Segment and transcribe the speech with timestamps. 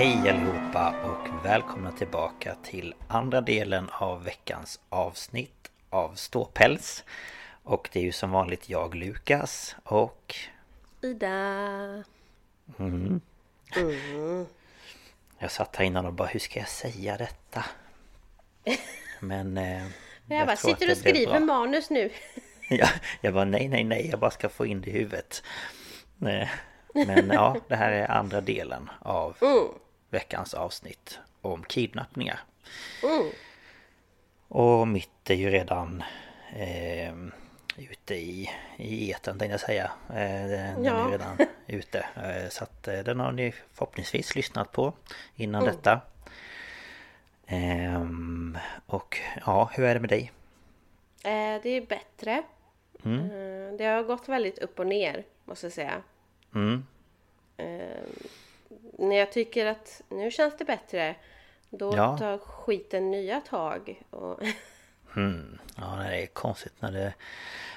[0.00, 7.04] Hej allihopa och välkomna tillbaka till andra delen av veckans avsnitt av Ståpäls.
[7.62, 10.34] Och det är ju som vanligt jag Lukas och...
[11.02, 11.28] Ida.
[12.78, 13.20] Mm.
[13.76, 14.46] Mm.
[15.38, 17.64] Jag satt här innan och bara, hur ska jag säga detta?
[19.20, 19.58] Men...
[19.58, 22.10] Eh, jag, jag bara, sitter du och skriver manus nu?
[22.68, 22.88] ja,
[23.20, 25.42] jag bara, nej, nej, nej, jag bara ska få in det i huvudet.
[26.94, 29.68] Men ja, det här är andra delen av mm.
[30.10, 32.40] Veckans avsnitt om kidnappningar.
[33.02, 33.30] Mm.
[34.48, 36.02] Och mitt är ju redan
[36.56, 37.14] eh,
[37.76, 39.90] ute i, i eten tänkte jag säga.
[40.08, 41.06] Eh, den ja.
[41.06, 41.98] är redan ute.
[41.98, 44.92] Eh, så att eh, den har ni förhoppningsvis lyssnat på
[45.36, 45.74] innan mm.
[45.74, 46.00] detta.
[47.46, 50.32] Ehm, och ja, hur är det med dig?
[51.24, 52.42] Eh, det är bättre.
[53.04, 53.20] Mm.
[53.20, 56.02] Eh, det har gått väldigt upp och ner måste jag säga.
[56.54, 56.86] Mm.
[58.98, 61.16] När jag tycker att nu känns det bättre
[61.70, 62.18] då ja.
[62.18, 64.02] tar skiten nya tag.
[64.10, 64.42] Och...
[65.16, 65.58] Mm.
[65.76, 67.14] Ja, det är konstigt när det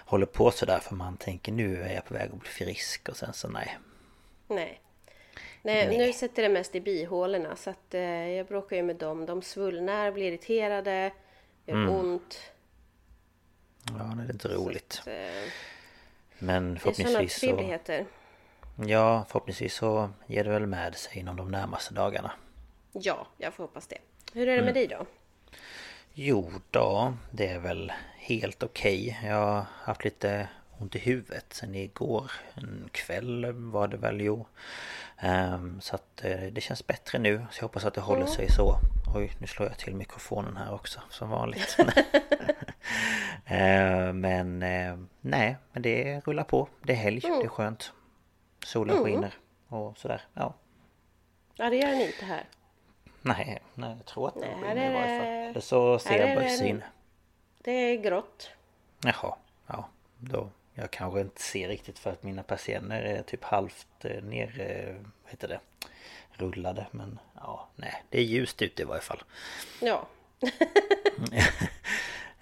[0.05, 3.17] håller på sådär för man tänker nu är jag på väg att bli frisk och
[3.17, 3.77] sen så nej.
[4.47, 4.81] Nej.
[5.61, 5.97] Nej, nej.
[5.97, 9.25] nu sätter det mest i bihålorna så att eh, jag bråkar ju med dem.
[9.25, 11.11] De svullnar, blir irriterade,
[11.66, 11.89] gör mm.
[11.89, 12.39] ont.
[13.88, 14.97] Ja, det är inte roligt.
[15.02, 15.52] Att, eh,
[16.39, 17.55] Men förhoppningsvis så...
[17.55, 18.05] Det
[18.75, 22.31] Ja, förhoppningsvis så ger det väl med sig inom de närmaste dagarna.
[22.91, 23.97] Ja, jag får hoppas det.
[24.33, 24.73] Hur är det med mm.
[24.73, 25.05] dig då?
[26.13, 29.16] Jo då, det är väl helt okej.
[29.17, 29.29] Okay.
[29.29, 30.47] Jag har haft lite
[30.79, 34.45] ont i huvudet sen igår en kväll var det väl jo.
[35.23, 37.45] Um, så att uh, det känns bättre nu.
[37.51, 38.33] Så jag hoppas att det håller mm.
[38.33, 38.79] sig så.
[39.16, 41.77] Oj, nu slår jag till mikrofonen här också som vanligt.
[41.79, 41.88] uh,
[44.13, 46.67] men uh, nej, men det rullar på.
[46.81, 47.40] Det är helg, mm.
[47.40, 47.91] det är skönt.
[48.66, 49.06] Solen mm.
[49.06, 49.34] skiner
[49.68, 50.53] och sådär, ja.
[51.56, 52.44] Ja, det gör den inte här.
[53.22, 55.28] Nej, nej jag tror att den skiner i varje fall.
[55.28, 56.84] Eller så ser jag bara syn.
[57.57, 58.50] Det är grått.
[59.03, 59.35] Jaha,
[59.68, 59.90] ja.
[60.18, 64.59] Då jag kanske inte ser riktigt för att mina persienner är typ halvt eh, ner,
[64.59, 65.59] eh, vad heter det,
[66.31, 66.88] rullade.
[66.91, 69.23] Men ja, nej, det är ljust ute i varje fall.
[69.81, 70.07] Ja.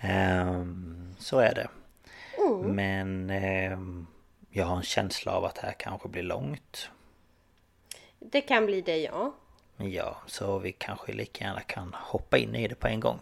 [0.04, 1.68] um, så är det.
[2.38, 2.76] Mm.
[2.76, 3.30] Men
[3.74, 4.08] um,
[4.54, 6.90] jag har en känsla av att det här kanske blir långt.
[8.20, 9.34] Det kan bli det, ja.
[9.78, 13.22] Ja, så vi kanske lika gärna kan hoppa in i det på en gång.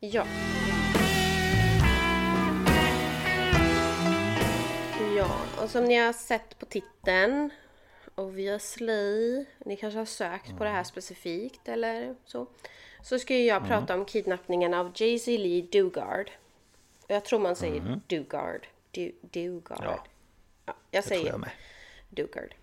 [0.00, 0.26] Ja.
[5.16, 7.50] Ja, och som ni har sett på titeln
[8.14, 10.58] Obviously Ni kanske har sökt mm.
[10.58, 12.46] på det här specifikt eller så
[13.02, 13.68] Så ska ju jag mm.
[13.68, 16.30] prata om kidnappningen av Jay-Z Lee Dugard
[17.06, 18.00] Jag tror man säger mm.
[18.06, 20.04] Dugard du, Dugard ja.
[20.96, 21.48] Ja jag säger jag
[22.08, 22.54] Dugard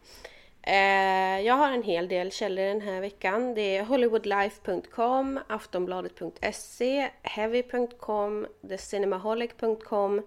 [0.61, 3.53] eh, Jag har en hel del källor den här veckan.
[3.53, 10.21] Det är Hollywoodlife.com Aftonbladet.se Heavy.com TheCinemaholic.com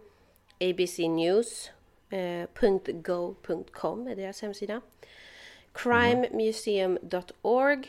[0.61, 1.71] ABC News
[2.11, 2.49] Eh,
[4.09, 4.81] är deras hemsida.
[5.73, 7.89] Crimemuseum.org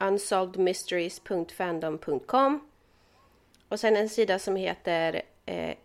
[0.00, 2.70] Unsolvedmysteries.fandom.com
[3.68, 5.76] Och sen en sida som heter eh,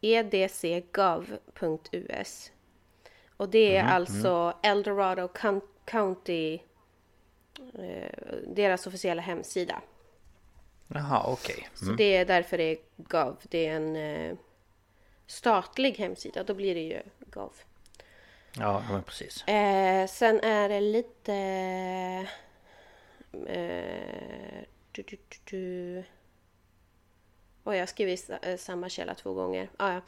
[0.00, 0.90] edcgov.us
[3.36, 4.56] Och det är mm, alltså mm.
[4.62, 5.28] Eldorado
[5.84, 6.58] County
[7.78, 9.82] eh, deras officiella hemsida.
[10.88, 11.54] Jaha, okej.
[11.54, 11.64] Okay.
[11.64, 11.70] Mm.
[11.74, 13.36] Så det är därför det är gov.
[13.42, 14.36] Det är en eh,
[15.26, 16.44] statlig hemsida.
[16.44, 17.52] Då blir det ju gav.
[18.58, 19.48] Ja, men precis.
[19.48, 21.34] Eh, sen är det lite...
[23.46, 25.98] Eh, du, du, du.
[27.64, 29.68] Oh, jag har skrivit eh, samma källa två gånger.
[29.76, 30.00] Ah, ja.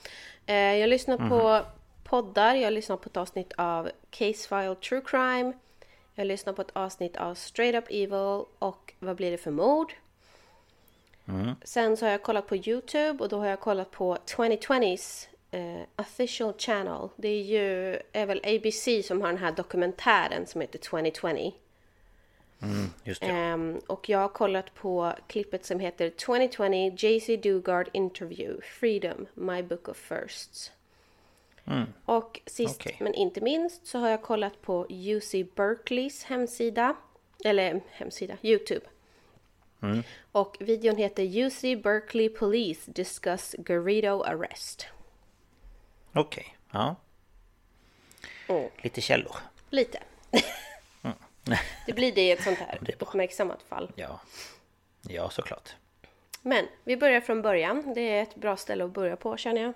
[0.46, 1.40] eh, jag lyssnar mm -hmm.
[1.40, 1.64] på mhm.
[2.06, 2.54] Poddar.
[2.54, 5.52] Jag lyssnar på ett avsnitt av Case File True Crime.
[6.14, 9.92] Jag lyssnar på ett avsnitt av Straight Up Evil och Vad blir det för mord?
[11.28, 11.54] Mm.
[11.64, 15.82] Sen så har jag kollat på Youtube och då har jag kollat på 2020s uh,
[15.96, 17.08] official channel.
[17.16, 21.52] Det är ju är väl ABC som har den här dokumentären som heter 2020.
[22.62, 23.52] Mm, just det.
[23.52, 29.62] Um, och jag har kollat på klippet som heter 2020 JC Dugard Interview Freedom My
[29.62, 30.72] Book of Firsts.
[31.66, 31.92] Mm.
[32.04, 32.96] Och sist okay.
[33.00, 36.96] men inte minst så har jag kollat på UC Berkeleys hemsida.
[37.44, 38.86] Eller hemsida, Youtube.
[39.82, 40.02] Mm.
[40.32, 44.86] Och videon heter UC Berkeley Police Discuss Garrido Arrest.
[46.12, 46.80] Okej, okay.
[46.80, 46.96] ja.
[48.48, 48.70] Mm.
[48.82, 49.36] Lite källor.
[49.70, 49.98] Lite.
[51.02, 51.16] mm.
[51.86, 53.92] det blir det i ett sånt här uppmärksammat fall.
[53.96, 54.20] Ja.
[55.02, 55.74] Ja, såklart.
[56.42, 57.94] Men vi börjar från början.
[57.94, 59.72] Det är ett bra ställe att börja på känner jag.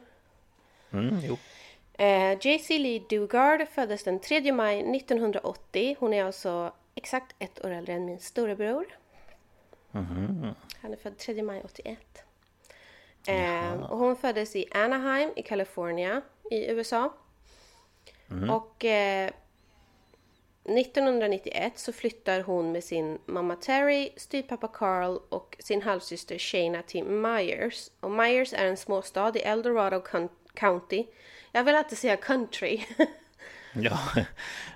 [0.93, 1.39] Mm, jo.
[2.01, 5.97] Eh, JC Lee Dugard föddes den 3 maj 1980.
[5.99, 8.87] Hon är alltså exakt ett år äldre än min storebror.
[9.93, 10.55] Mm.
[10.83, 11.99] Han är född 3 maj 81.
[13.27, 17.13] Eh, och hon föddes i Anaheim i Kalifornien i USA.
[18.31, 18.51] Mm.
[18.51, 19.31] Och eh,
[20.65, 27.05] 1991 så flyttar hon med sin mamma Terry, styvpappa Carl och sin halvsyster Shana till
[27.05, 27.91] Myers.
[28.01, 30.03] Och Myers är en småstad i Eldorado
[30.55, 31.07] County.
[31.53, 32.85] Jag vill alltid säga country.
[33.75, 33.99] ja,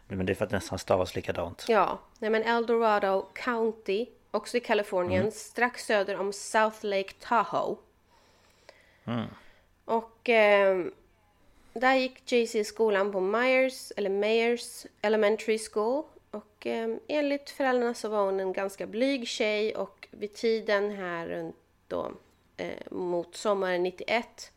[0.08, 1.64] men det är för att det nästan stavas likadant.
[1.68, 5.32] Ja, nej men Eldorado County, också i Kalifornien, mm.
[5.32, 7.76] strax söder om South Lake Tahoe.
[9.04, 9.26] Mm.
[9.84, 10.84] Och eh,
[11.72, 16.04] där gick JC i skolan på Myers, eller Mayers Elementary School.
[16.30, 21.26] Och eh, enligt föräldrarna så var hon en ganska blyg tjej och vid tiden här
[21.26, 21.56] runt
[21.88, 22.12] då
[22.56, 24.52] eh, mot sommaren 91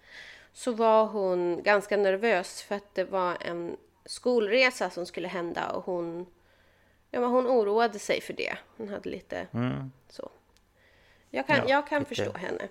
[0.57, 5.83] så var hon ganska nervös för att det var en skolresa som skulle hända och
[5.83, 6.25] hon,
[7.12, 8.57] ja, men hon oroade sig för det.
[8.77, 9.92] Hon hade lite mm.
[10.09, 10.30] så.
[11.30, 12.15] Jag kan, ja, jag kan lite...
[12.15, 12.68] förstå henne.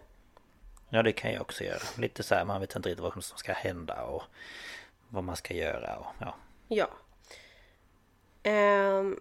[0.88, 1.82] Ja det kan jag också göra.
[1.98, 4.22] Lite så här, man vet inte riktigt vad som ska hända och
[5.08, 6.34] vad man ska göra och ja.
[6.68, 6.88] Ja.
[8.98, 9.20] Um,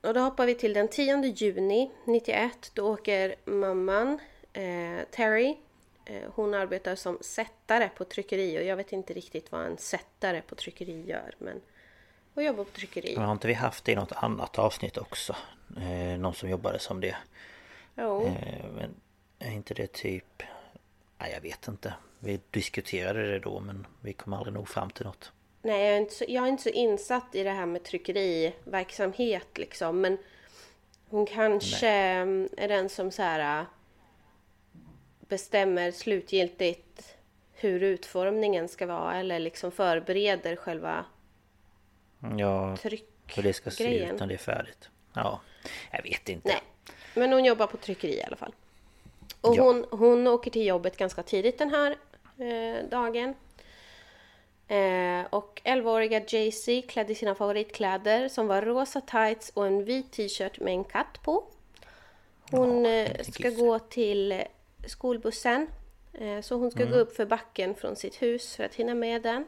[0.00, 2.70] och då hoppar vi till den 10 juni 91.
[2.74, 4.18] Då åker mamman
[4.52, 5.56] eh, Terry.
[6.04, 10.42] Eh, hon arbetar som sättare på tryckeri och jag vet inte riktigt vad en sättare
[10.42, 11.34] på tryckeri gör.
[11.38, 11.60] Men
[12.34, 13.14] hon jobbar på tryckeri.
[13.16, 15.36] Men har inte vi haft det i något annat avsnitt också?
[15.76, 17.16] Eh, någon som jobbade som det.
[17.94, 18.26] Jo.
[18.26, 18.94] Eh, men
[19.38, 20.42] är inte det typ
[21.22, 21.94] Nej, jag vet inte.
[22.18, 25.32] Vi diskuterade det då men vi kom aldrig nog fram till något.
[25.62, 29.58] Nej, jag är inte så, jag är inte så insatt i det här med tryckeriverksamhet
[29.58, 30.00] liksom.
[30.00, 30.18] Men
[31.08, 32.48] hon kanske Nej.
[32.56, 33.66] är den som så här
[35.32, 37.16] bestämmer slutgiltigt
[37.52, 41.04] hur utformningen ska vara eller liksom förbereder själva
[42.38, 42.76] Ja,
[43.26, 44.88] hur det ska se ut när det är färdigt.
[45.14, 45.40] Ja,
[45.92, 46.48] jag vet inte.
[46.48, 46.62] Nej,
[47.14, 48.54] men hon jobbar på tryckeri i alla fall.
[49.40, 49.62] Och ja.
[49.62, 51.96] hon, hon åker till jobbet ganska tidigt den här
[52.38, 53.34] eh, dagen.
[54.68, 60.60] Eh, och 11-åriga Jaycee klädde sina favoritkläder som var rosa tights och en vit t-shirt
[60.60, 61.44] med en katt på.
[62.50, 64.42] Hon ja, eh, ska gå till
[64.86, 65.66] skolbussen.
[66.12, 66.92] Eh, så hon ska mm.
[66.92, 69.44] gå upp för backen från sitt hus för att hinna med den.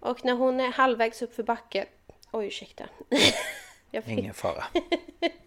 [0.00, 1.86] Och när hon är halvvägs upp för backen...
[2.30, 2.84] Oj, ursäkta.
[3.90, 4.08] fick...
[4.08, 4.64] Ingen fara.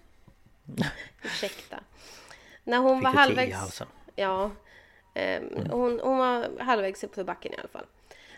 [1.23, 1.79] ursäkta.
[2.63, 3.81] När hon Fick var halvvägs...
[4.15, 4.51] Ja.
[5.13, 5.69] Eh, mm.
[5.71, 7.85] hon, hon var halvvägs upp för backen i alla fall.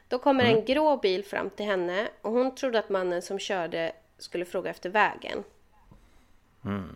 [0.07, 0.57] Då kommer mm.
[0.57, 4.69] en grå bil fram till henne och hon trodde att mannen som körde skulle fråga
[4.69, 5.43] efter vägen.
[6.65, 6.95] Mm.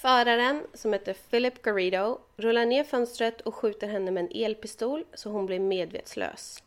[0.00, 5.30] Föraren, som heter Philip Garrido, rullar ner fönstret och skjuter henne med en elpistol så
[5.30, 6.62] hon blir medvetslös.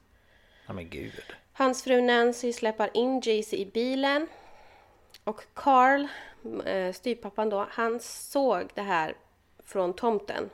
[0.66, 1.24] Ja men gud.
[1.54, 4.28] Hans fru Nancy släpar in Jaycee i bilen.
[5.24, 6.08] Och Carl,
[6.66, 9.16] eh, styrpappan då, han såg det här
[9.64, 10.50] från tomten.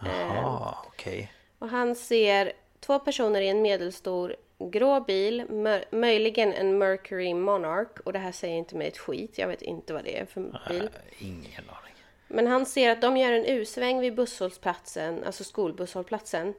[0.00, 1.14] Jaha, eh, okej.
[1.14, 1.26] Okay.
[1.58, 4.36] Och han ser två personer i en medelstor
[4.70, 5.44] grå bil,
[5.90, 8.00] möjligen en Mercury Monarch.
[8.04, 10.40] Och det här säger inte mig ett skit, jag vet inte vad det är för
[10.68, 10.82] bil.
[10.82, 11.94] Äh, ingen aning.
[12.28, 16.54] Men han ser att de gör en U-sväng vid busshållplatsen, alltså skolbusshållplatsen.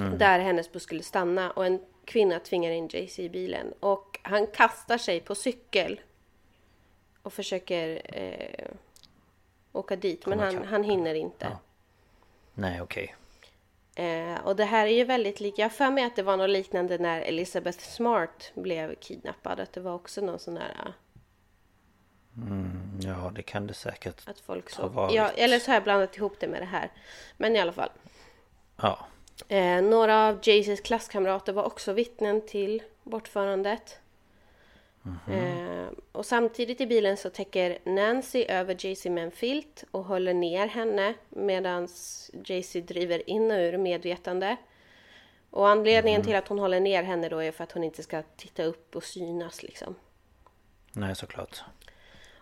[0.00, 0.18] Mm.
[0.18, 3.72] Där hennes buss skulle stanna och en kvinna tvingar in JC i bilen.
[3.80, 6.00] Och han kastar sig på cykel.
[7.22, 8.70] Och försöker eh,
[9.72, 10.26] åka dit.
[10.26, 11.46] Men han, han hinner inte.
[11.50, 11.58] Ja.
[12.54, 13.04] Nej, okej.
[13.04, 13.14] Okay.
[13.98, 15.58] Eh, och det här är ju väldigt likt.
[15.58, 19.60] Jag för mig att det var något liknande när Elizabeth Smart blev kidnappad.
[19.60, 20.76] Att det var också någon sån där...
[20.78, 20.92] Eh,
[22.42, 25.14] mm, ja, det kan det säkert att folk så, ha varit.
[25.14, 26.90] Ja, eller så har jag blandat ihop det med det här.
[27.36, 27.90] Men i alla fall.
[28.76, 29.06] Ja.
[29.48, 33.98] Eh, några av Jaceys klasskamrater var också vittnen till bortförandet.
[35.06, 35.86] Mm-hmm.
[35.86, 40.34] Eh, och samtidigt i bilen så täcker Nancy över Jaycee med en filt och håller
[40.34, 41.88] ner henne medan
[42.44, 44.56] Jaycee driver in och ur medvetande.
[45.50, 46.26] Och anledningen mm.
[46.26, 48.96] till att hon håller ner henne då är för att hon inte ska titta upp
[48.96, 49.94] och synas liksom.
[50.92, 51.60] Nej, såklart.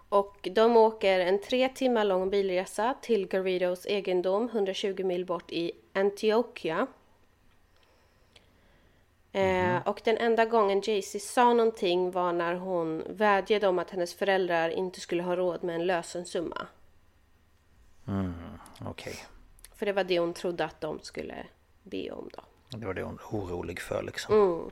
[0.09, 5.73] Och de åker en tre timmar lång bilresa till Garridos egendom 120 mil bort i
[5.93, 6.87] Antioquia.
[9.35, 9.83] Mm.
[9.83, 14.71] och den enda gången Jaycee sa någonting var när hon vädjade om att hennes föräldrar
[14.71, 16.67] inte skulle ha råd med en lösensumma.
[18.09, 18.35] Mm,
[18.81, 18.91] okej.
[18.91, 19.15] Okay.
[19.75, 21.47] För det var det hon trodde att de skulle
[21.83, 22.43] be om då.
[22.79, 24.35] Det var det hon var orolig för liksom.
[24.35, 24.71] Mm.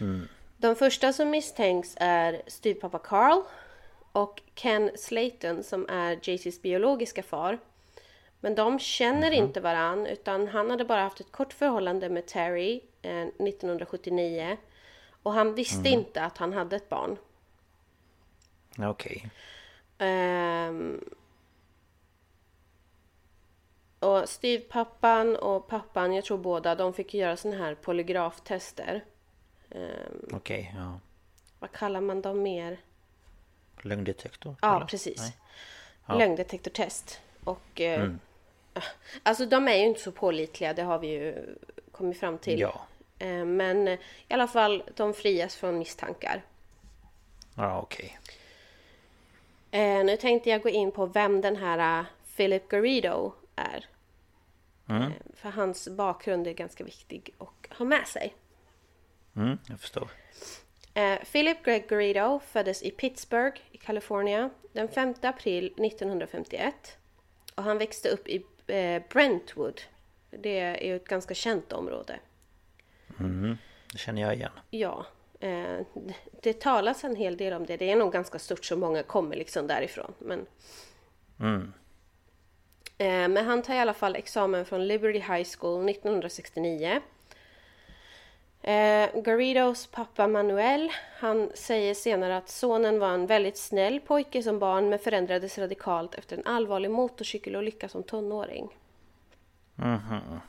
[0.00, 0.28] Mm.
[0.56, 3.42] De första som misstänks är styvpappa Carl
[4.12, 7.58] och Ken Slayton som är Jaycees biologiska far.
[8.40, 9.44] Men de känner mm.
[9.44, 14.56] inte varann utan han hade bara haft ett kort förhållande med Terry eh, 1979.
[15.22, 15.92] Och han visste mm.
[16.00, 17.16] inte att han hade ett barn.
[18.78, 19.30] Okej.
[19.98, 21.04] Ehm,
[23.98, 29.04] och styvpappan och pappan, jag tror båda, de fick göra såna här polygraftester.
[29.70, 31.00] Ehm, Okej, ja.
[31.58, 32.80] vad kallar man dem mer?
[33.82, 34.56] Lögndetektor?
[34.62, 34.86] Ja, eller?
[34.86, 35.32] precis.
[36.06, 36.18] Ja.
[36.18, 37.20] Lögndetektortest.
[37.44, 38.18] Och eh, Mm.
[39.22, 41.56] alltså de är ju inte så pålitliga, det har vi ju
[41.92, 42.60] kommit fram till.
[42.60, 42.86] Ja.
[43.20, 43.98] Eh, men i
[44.28, 46.42] alla fall, de frias från misstankar.
[47.56, 48.18] Ja, okej.
[49.70, 53.86] Eh, nu tänkte jag gå in på vem den här eh, Philip Garrido är.
[54.88, 55.12] Mm.
[55.34, 58.34] För hans bakgrund är ganska viktig att ha med sig.
[59.36, 60.08] Mm, jag förstår.
[61.32, 66.74] Philip Greg Garrido föddes i Pittsburgh i Kalifornien den 5 april 1951.
[67.54, 68.44] Och han växte upp i
[69.08, 69.80] Brentwood.
[70.30, 72.20] Det är ju ett ganska känt område.
[73.20, 73.56] Mm,
[73.92, 74.52] det känner jag igen.
[74.70, 75.06] Ja,
[75.40, 75.78] eh,
[76.42, 77.76] det- talas en hel del om det.
[77.76, 80.12] Det är nog ganska stort så många kommer liksom därifrån.
[80.18, 80.46] Men,
[81.40, 81.72] Mm.
[82.98, 87.00] eh, men han tar i alla fall examen från Liberty High School 1969.
[88.62, 94.58] Eh, Garridos pappa Manuel, han säger senare att sonen var en väldigt snäll pojke som
[94.58, 98.68] barn men förändrades radikalt efter en allvarlig motorcykelolycka som tonåring.
[99.74, 100.40] Mhm.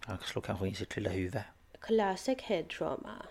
[0.00, 1.40] Han slår kanske in sitt lilla huvud.
[1.80, 3.26] Classic head trauma.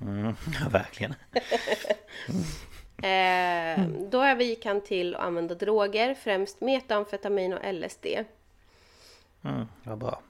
[0.00, 1.14] Mm, ja, verkligen.
[3.02, 8.06] Eh, då övergick han till att använda droger, främst metamfetamin och LSD.
[9.42, 10.20] Mm, vad bra.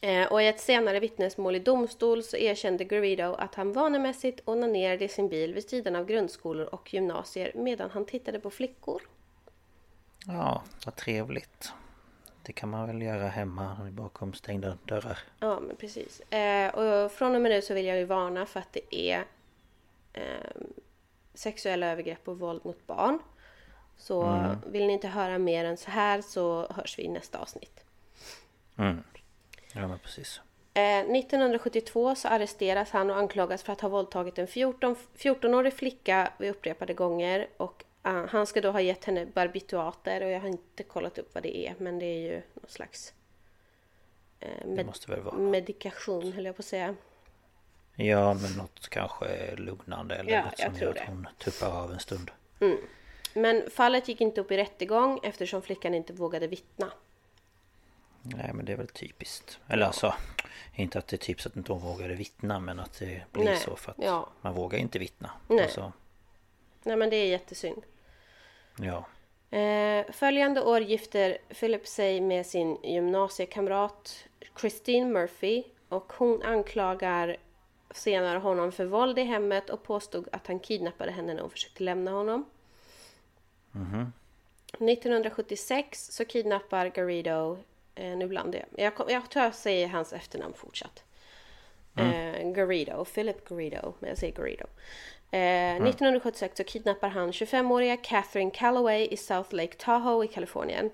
[0.00, 5.04] Eh, och i ett senare vittnesmål i domstol så erkände Garrido att han vanemässigt onanerade
[5.04, 9.02] i sin bil vid sidan av grundskolor och gymnasier medan han tittade på flickor.
[10.26, 11.72] Ja, vad trevligt.
[12.48, 15.18] Det kan man väl göra hemma bakom stängda dörrar.
[15.40, 16.20] Ja, men precis.
[16.20, 19.24] Eh, och från och med nu så vill jag ju varna för att det är
[20.12, 20.22] eh,
[21.34, 23.18] sexuella övergrepp och våld mot barn.
[23.96, 27.84] Så vill ni inte höra mer än så här så hörs vi i nästa avsnitt.
[28.78, 29.02] Mm.
[29.72, 30.40] Ja, men precis.
[30.74, 36.32] Eh, 1972 så arresteras han och anklagas för att ha våldtagit en 14 14-årig flicka
[36.38, 37.46] vid upprepade gånger.
[37.56, 41.34] Och eh, han ska då ha gett henne barbituater och jag har inte kollat upp
[41.34, 43.14] vad det är men det är ju någon slags
[44.38, 45.36] Det med- måste väl vara.
[45.38, 46.94] medikation höll jag på att säga.
[47.94, 51.98] Ja, men något kanske lugnande eller Ja, något som gör att hon tuppar av en
[52.00, 52.30] stund.
[53.34, 56.92] Men fallet gick inte upp i rättegång eftersom flickan inte vågade vittna.
[58.22, 59.58] Nej, men det är väl typiskt.
[59.68, 60.14] Eller alltså,
[60.74, 63.56] inte att det är typiskt att inte hon vågade vittna, men att det blir Nej,
[63.56, 64.28] så för att ja.
[64.40, 65.30] man vågar inte vittna.
[65.48, 65.62] Nej.
[65.62, 65.92] Alltså,
[66.82, 67.82] Nej men det är jättesynd.
[68.78, 69.04] ja.
[69.58, 74.24] Eh, följande år gifter Philip sig med sin gymnasiekamrat
[74.60, 77.36] Christine Murphy och hon anklagar
[77.90, 81.82] senare honom för våld i hemmet och påstod att han kidnappade henne när hon försökte
[81.84, 82.44] lämna honom.
[84.78, 87.58] 1976 så kidnappar Garrido,
[87.94, 91.04] eh, nu blandar jag, jag, kom- jag tror jag säger hans efternamn fortsatt.
[91.96, 94.64] Eh, Garrido, Philip Garrido, men jag säger Garrido.
[95.30, 100.90] Eh, 1976 så kidnappar han 25-åriga Catherine Calloway i South Lake Tahoe i Kalifornien.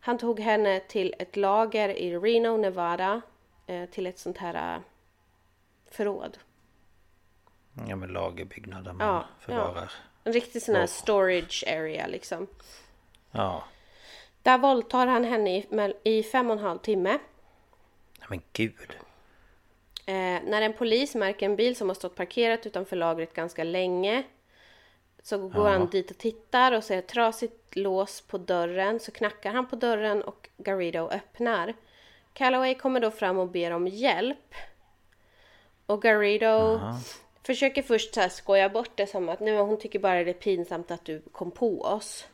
[0.00, 3.20] Han tog henne till ett lager i Reno, Nevada,
[3.66, 4.80] eh, till ett sånt här eh,
[5.90, 6.38] förråd.
[7.88, 9.92] Ja, men lagerbyggnad där man Ja, förvarar.
[10.24, 10.86] En riktig sån här Ja.
[10.86, 12.46] storage area liksom.
[13.30, 13.64] Ja.
[14.42, 15.66] Där våldtar han henne i,
[16.04, 17.18] i fem och en halv timme.
[18.28, 18.96] Men gud.
[20.06, 24.22] Eh, när en polis märker en bil som har stått parkerat utanför lagret ganska länge
[25.22, 25.72] så går Ja.
[25.72, 29.00] han dit och tittar och ser ett trasigt lås på dörren.
[29.00, 31.74] Så knackar han på dörren och Garrido öppnar.
[32.32, 34.54] Calloway kommer då fram och ber om hjälp.
[35.86, 36.98] Och Garrido Aha.
[37.42, 40.34] försöker först så här skoja bort det som att nu hon tycker bara det är
[40.34, 42.26] pinsamt att du kom på oss.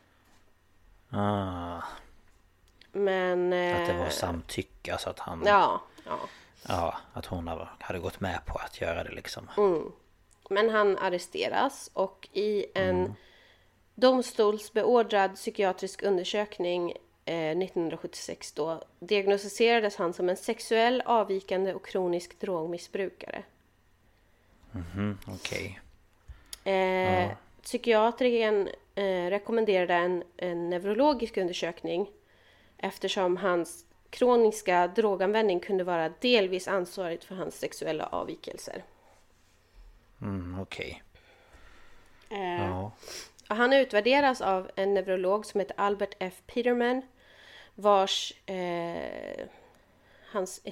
[1.11, 1.83] Ah,
[2.93, 3.53] Men...
[3.53, 5.43] att det var eh, samtycke, alltså att han...
[5.47, 6.19] Ja, ja.
[6.69, 7.49] Ja, att hon
[7.79, 9.51] hade- gått med på att göra det liksom.
[9.57, 9.93] Mm.
[10.51, 13.15] Men han arresteras och i en
[13.95, 16.91] domstolsbeordrad psykiatrisk undersökning
[17.25, 23.43] eh, 1976 då diagnostiserades han som en sexuell avvikande och kronisk drogmissbrukare.
[24.73, 25.81] Mhm, okej.
[26.65, 27.31] Eh,
[27.63, 32.11] Psykiatrikern eh, rekommenderade en, en neurologisk undersökning
[32.79, 38.85] eftersom hans kroniska droganvändning kunde vara delvis ansvarigt för hans sexuella avvikelser.
[40.23, 41.03] Mm, okej.
[42.31, 42.93] Eh, Ja.
[43.49, 46.35] Han utvärderas av en neurolog som heter Albert F.
[46.47, 47.03] Peterman
[47.75, 49.47] vars eh,
[50.33, 50.63] hans,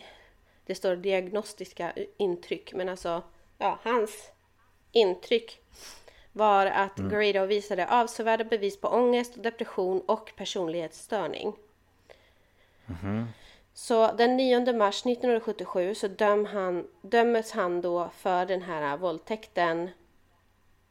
[0.66, 3.23] det står diagnostiska intryck men alltså
[3.59, 4.30] ja, hans
[4.92, 5.61] intryck
[6.33, 11.52] var att Garrido visade avsevärda bevis på ångest, depression och personlighetsstörning.
[13.75, 19.90] Så den 9 mars 1977 så döm han, dömes han då för den här våldtäkten.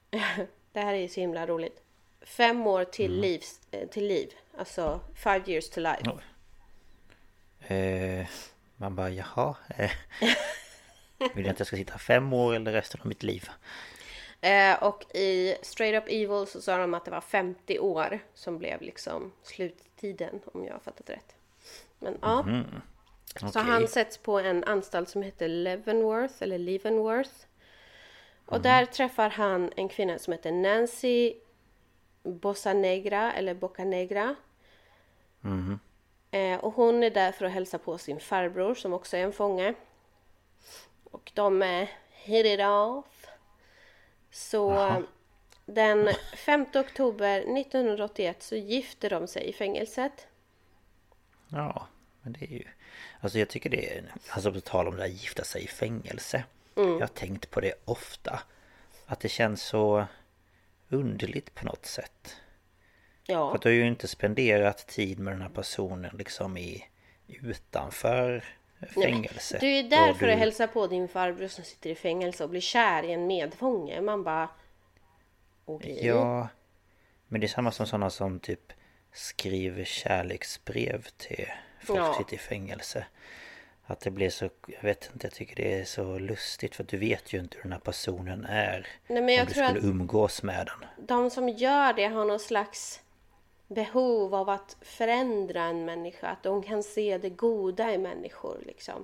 [0.71, 1.81] det här är ju så himla roligt.
[2.21, 4.33] Fem år till, livs, eh, till liv.
[4.57, 6.11] Alltså five years to life.
[7.67, 8.27] Eh,
[8.75, 9.55] man bara jaha.
[9.77, 9.91] Eh,
[11.35, 13.49] vill jag att jag ska sitta fem år eller resten av mitt liv?
[14.41, 18.57] Eh, och i Straight Up Evil så sa de att det var 50 år som
[18.57, 21.36] blev liksom sluttiden om jag har fattat rätt.
[21.99, 22.45] Men ja.
[23.35, 23.61] Så Okej.
[23.61, 27.31] han sätts på en anstalt som heter Leavenworth eller Leavenworth.
[28.45, 31.33] Och där träffar han en kvinna som heter Nancy
[32.23, 34.35] Bossanegra eller Boccanegra.
[36.31, 39.33] Eh, och hon är där för att hälsa på sin farbror som också är en
[39.33, 39.73] fånge.
[41.03, 43.27] Och de eh, hit it off.
[44.31, 45.03] Så Jaha.
[45.65, 50.27] den 5 oktober 1981 så gifter de sig i fängelset.
[51.49, 51.87] Ja,
[52.21, 52.63] men det är ju...
[53.19, 54.03] Alltså jag tycker det är...
[54.29, 56.43] Alltså på tal om det där gifta sig i fängelse.
[56.75, 56.91] Mm.
[56.93, 58.39] Jag har tänkt på det ofta.
[59.05, 60.05] Att det känns så
[60.89, 62.35] underligt på något sätt.
[63.25, 66.85] För Ja, att du har ju inte spenderat tid med den här personen liksom i...
[67.27, 68.43] Utanför
[68.93, 69.59] fängelset.
[69.61, 72.49] du är där för du- att hälsa på din farbror som sitter i fängelse och
[72.49, 74.01] blir kär i en medfånge.
[74.01, 74.49] Man bara...
[75.65, 76.05] Okej.
[76.05, 76.47] Ja
[77.27, 78.73] Men det är samma som sådana som typ
[79.17, 81.47] Skriver kärleksbrev till
[81.79, 82.13] folk Ja.
[82.17, 83.05] sitter i fängelse
[83.85, 86.97] Att det blir så, jag vet inte, jag tycker det är så lustigt för du
[86.97, 89.79] vet ju inte hur den här personen är Nej, men jag Om du tror skulle
[89.79, 90.65] att- umgås med
[90.97, 93.01] den de som gör det har någon slags
[93.67, 96.27] behov av att förändra en människa.
[96.27, 99.03] Att de kan se det goda i människor liksom.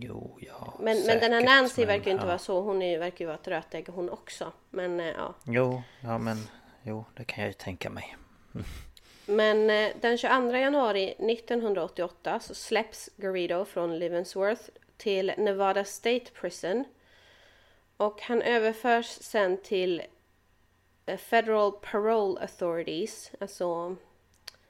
[0.00, 2.28] Jo, ja Men, men den här säkert, Nancy men, verkar ju inte ja.
[2.28, 2.60] vara så.
[2.60, 4.52] Hon är, verkar ju vara ett rötägg hon också.
[4.70, 5.34] Men eh, ja.
[5.44, 6.36] Jo, ja men
[6.82, 8.16] Jo, det kan jag ju tänka mig
[9.30, 14.62] Men eh, den 22 januari 1988 så släpps Garrido från Leavenworth
[14.96, 16.84] till Nevada State Prison.
[17.96, 20.02] Och han överförs sen till
[21.06, 23.32] eh, Federal Parole Authorities.
[23.40, 23.96] Alltså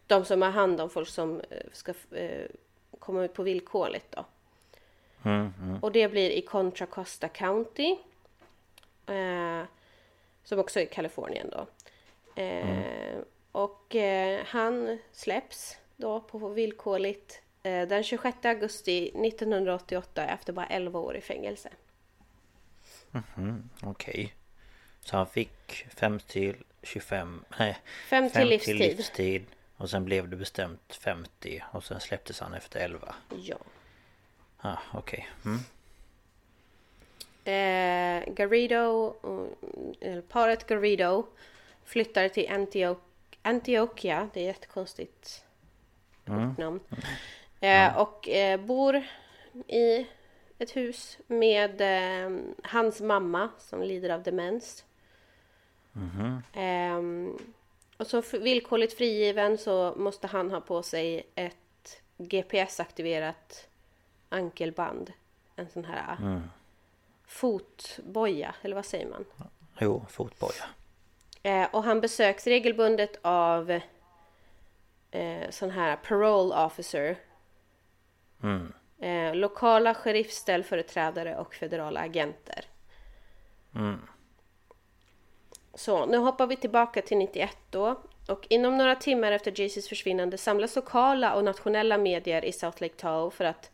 [0.06, 1.94] de som har hand om folk som eh, ska
[2.98, 4.24] komma ut på villkorligt då.
[5.24, 5.78] mm, mm.
[5.82, 7.96] Och det blir i Contra Costa County.
[9.06, 9.62] Eh,
[10.44, 11.66] som också är Kalifornien då.
[12.42, 13.18] Eh,
[13.52, 20.98] Och eh, han släpps då på villkorligt eh, den 26 augusti 1988 efter bara 11
[20.98, 21.68] år i fängelse.
[23.36, 24.34] Mm, Okej
[25.00, 28.76] Så han fick 5 till 25 Nej Fem till fem livstid.
[28.78, 33.56] till livstid Och sen blev det bestämt 50 Och sen släpptes han efter 11 Ja.
[34.58, 35.58] Ah, okej mm.
[37.44, 39.14] Eh, Garrido,
[40.00, 41.26] eller paret Garrido
[41.84, 42.96] flyttar till Antio-
[43.42, 44.28] Antioquia.
[44.32, 45.44] Det är jättekonstigt
[46.58, 46.80] namn.
[47.60, 49.02] Eh, och eh, bor
[49.66, 50.06] i
[50.58, 54.84] ett hus med eh, hans mamma som lider av demens.
[56.52, 57.38] Ehm,
[57.96, 63.68] och så f- villkorligt frigiven så måste han ha på sig ett GPS-aktiverat
[64.28, 65.12] ankelband.
[65.56, 66.16] En sån här
[67.26, 69.24] fotboja, eller vad säger man?
[69.80, 70.64] Jo, fotboja
[71.42, 73.70] Eh, och han besöks regelbundet av
[75.10, 77.16] eh, sån här parole officer.
[78.42, 78.72] mm.
[79.02, 82.64] Eh, lokala sheriffställföreträdare och federala agenter.
[83.74, 84.00] Mm.
[85.74, 88.02] Så nu hoppar vi tillbaka till 91 då.
[88.28, 92.94] Och inom några timmar efter Jaycees försvinnande samlas lokala och nationella medier i South Lake
[92.94, 93.70] Tahoe för att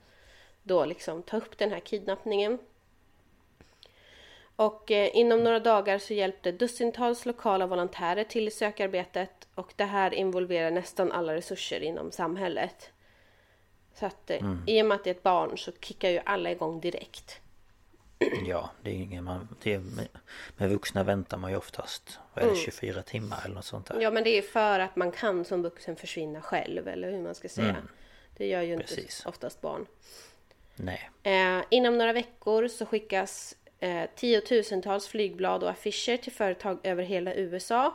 [0.63, 2.59] då liksom ta upp den här kidnappningen.
[4.57, 9.85] Och eh, inom några dagar så hjälpte dussintals lokala volontärer till i sökarbetet och det
[9.85, 12.91] här involverar nästan alla resurser inom samhället.
[13.95, 16.51] Så att eh, i och med att det är ett barn så kickar ju alla
[16.51, 17.41] igång direkt.
[18.47, 19.49] Ja, det är ingen man...
[19.63, 20.09] Det är, med,
[20.57, 24.01] med vuxna väntar man ju oftast Vad är det, 24 timmar eller något sånt där
[24.01, 27.35] Ja men det är för att man kan som vuxen försvinna själv eller hur man
[27.35, 27.77] ska säga.
[28.37, 28.99] Det gör ju Precis.
[28.99, 29.87] inte oftast barn.
[30.77, 37.03] Nej Eh, inom några veckor så skickas eh, tiotusentals flygblad och affischer till företag över
[37.03, 37.95] hela USA.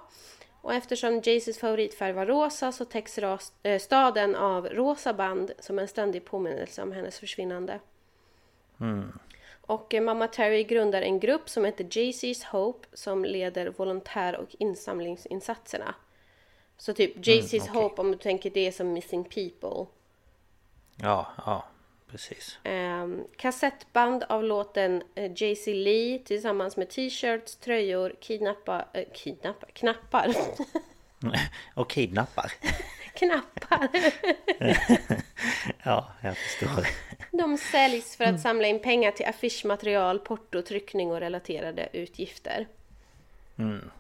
[0.61, 5.79] Och eftersom Jaycees favoritfärg var rosa så täcks ras, eh, staden av rosa band som
[5.79, 7.79] en ständig påminnelse om hennes försvinnande.
[9.61, 14.55] Och eh, mamma Terry grundar en grupp som heter Jaycees Hope som leder volontär och
[14.59, 15.95] insamlingsinsatserna.
[16.77, 17.81] Så typ Jaycees okej.
[17.81, 19.85] Hope om du tänker det som Missing People.
[20.95, 21.70] Ja, ja
[22.11, 22.57] precis.
[22.65, 30.35] Um, kassettband av låten uh, Jay-Z Lee tillsammans med t-shirts, tröjor, kidnappa, uh, kidnappa, knappar.
[31.73, 32.51] Och kidnappar.
[33.13, 33.89] knappar.
[35.83, 36.87] ja, jag förstår.
[37.31, 42.67] De säljs för att samla in pengar till affischmaterial, porto, tryckning och relaterade utgifter.
[43.57, 43.91] Mm.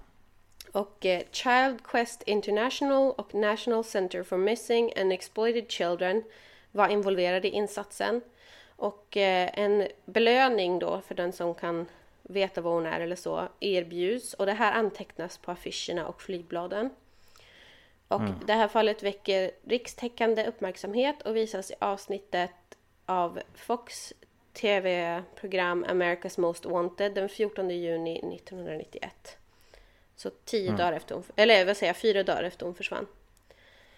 [0.71, 6.23] Och eh, Child Quest International och National Center for Missing and Exploited Children
[6.71, 8.21] var involverade i insatsen.
[8.75, 11.85] Och eh, en belöning då för den som kan
[12.23, 16.89] veta vad hon är eller så erbjuds och det här antecknas på affischerna och flygbladen.
[18.07, 18.33] Och mm.
[18.45, 22.51] det här fallet väcker rikstäckande uppmärksamhet och visas i avsnittet
[23.05, 24.13] av Fox
[24.53, 29.37] TV-program America's Most Wanted den 14 juni 1991.
[30.15, 30.77] Så tio mm.
[30.77, 33.07] dagar efter hon, eller vad säger jag, fyra dagar efter hon försvann.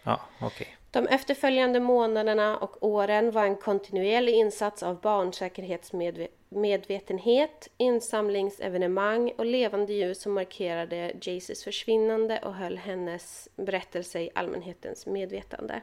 [0.03, 0.47] Ja, okej.
[0.47, 0.82] Okay.
[0.93, 10.21] De efterföljande månaderna och åren var en kontinuerlig insats av barnsäkerhetsmedvetenhet, insamlingsevenemang och levande ljus
[10.21, 15.81] som markerade Jaycees försvinnande och höll hennes berättelse i allmänhetens medvetande.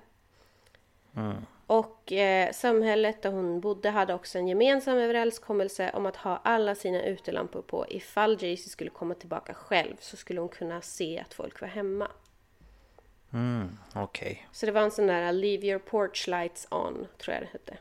[1.17, 1.37] Mm.
[1.67, 6.75] Och eh, samhället där hon bodde hade också en gemensam överenskommelse om att ha alla
[6.75, 7.87] sina utelampor på.
[7.89, 12.09] Ifall Jaycee skulle komma tillbaka själv så skulle hon kunna se att folk var hemma.
[13.33, 14.33] Mm, okej.
[14.33, 14.39] Okay.
[14.53, 17.79] Så det var en sån där Leave your porch lights on, tror jag det hette.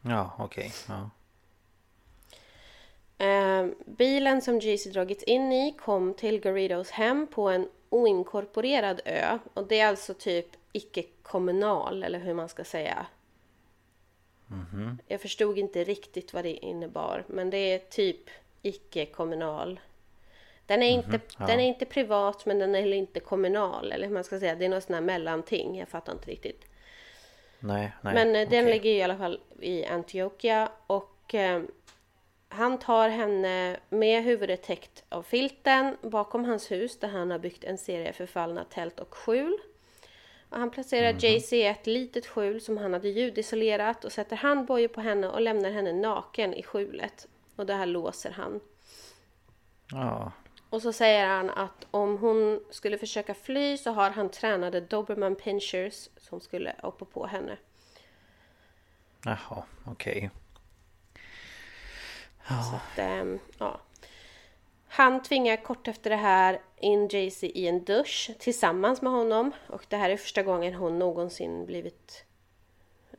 [0.00, 0.72] Ja, okej.
[0.86, 0.96] Okay.
[0.96, 1.10] Ja.
[3.18, 9.38] Eh, bilen som Jaycee dragits in i kom till Garridos hem på en oinkorporerad ö.
[9.54, 13.06] Och det är alltså typ icke-kommunal, eller hur man ska säga.
[14.50, 14.98] Mm -hmm.
[15.06, 18.30] Jag förstod inte riktigt vad det innebar, men det är typ
[18.62, 19.80] icke-kommunal.
[20.66, 21.04] Den är, -hmm.
[21.04, 21.46] inte, ja.
[21.46, 24.54] den är inte privat, men den är heller inte kommunal, eller hur man ska säga.
[24.54, 26.64] Det är något sånt här mellanting, jag fattar inte riktigt.
[27.60, 28.14] Nej, nej.
[28.14, 28.44] Men okay.
[28.44, 31.62] den ligger i alla fall i Antioquia och eh,
[32.48, 37.64] han tar henne med huvudet täckt av filten bakom hans hus där han har byggt
[37.64, 39.58] en serie förfallna tält och skjul.
[40.48, 41.18] Och han placerar mm.
[41.18, 45.40] Jaycee i ett litet skjul som han hade ljudisolerat och sätter handbojor på henne och
[45.40, 47.28] lämnar henne naken i skjulet.
[47.56, 48.60] Och det här låser han.
[49.90, 50.32] Ja.
[50.74, 55.34] Och så säger han att om hon skulle försöka fly så har han tränade Doberman
[55.34, 57.56] pinchers som skulle hoppa på henne.
[59.24, 60.16] Jaha, okej.
[60.16, 60.30] Okay.
[62.48, 62.62] Ja.
[62.62, 63.80] Så att, ähm, ja.
[64.88, 69.52] Han tvingar kort efter det här in Jaycee i en dusch tillsammans med honom.
[69.66, 72.24] Och det här är första gången hon någonsin blivit...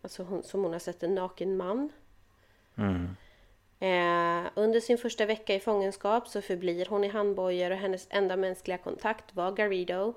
[0.02, 1.92] Alltså hon, som hon har sett en naken man.
[2.78, 3.16] Mm.
[3.80, 8.36] Eh, under sin första vecka i fångenskap så förblir hon i handbojor och hennes enda
[8.36, 10.14] mänskliga kontakt var Garrido.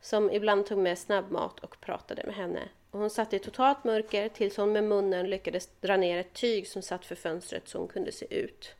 [0.00, 2.68] Som ibland tog med snabbmat och pratade med henne.
[2.90, 6.68] Och hon satt i totalt mörker tills hon med munnen lyckades dra ner ett tyg
[6.68, 8.74] som satt för fönstret så hon kunde se ut.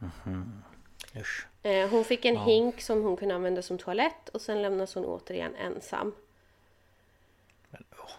[0.00, 0.62] Mm -hmm.
[1.62, 2.44] Eh, hon fick en ja.
[2.44, 6.14] hink som hon kunde använda som toalett och sen lämnas hon återigen ensam.
[7.70, 8.10] Men, oh.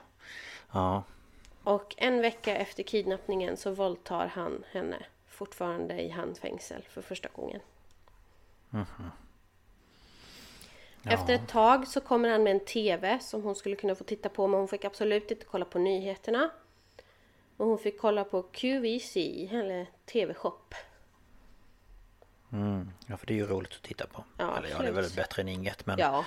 [0.72, 1.04] Ja.
[1.68, 7.62] Och en vecka efter kidnappningen så våldtar han henne fortfarande i handfängsel för första gången.
[8.74, 9.10] Mm -hmm.
[11.02, 11.12] ja.
[11.12, 14.30] Efter ett tag så kommer han med en TV som hon skulle kunna få titta
[14.30, 16.50] på men hon fick absolut inte kolla på nyheterna.
[17.58, 19.18] Och hon fick kolla på QVC,
[19.52, 20.76] eller TV-shop.
[22.52, 22.92] Mm.
[23.08, 24.24] Ja, för det är ju roligt att titta på.
[24.38, 25.86] Ja, Eller ja, det är väl bättre än inget.
[25.86, 26.00] Men...
[26.00, 26.26] Ja.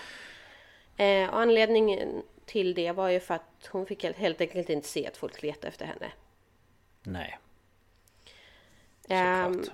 [0.96, 5.16] Eh, anledningen till det var ju för att hon fick helt enkelt inte se att
[5.16, 6.12] folk letade efter henne.
[7.02, 7.38] Nej.
[9.46, 9.64] Um,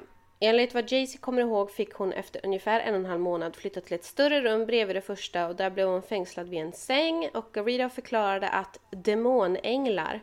[0.40, 3.80] enligt vad Jaycee kommer ihåg fick hon efter ungefär en och en halv månad flytta
[3.80, 7.28] till ett större rum bredvid det första och där blev hon fängslad vid en säng
[7.34, 10.20] och Garida förklarade att demonänglar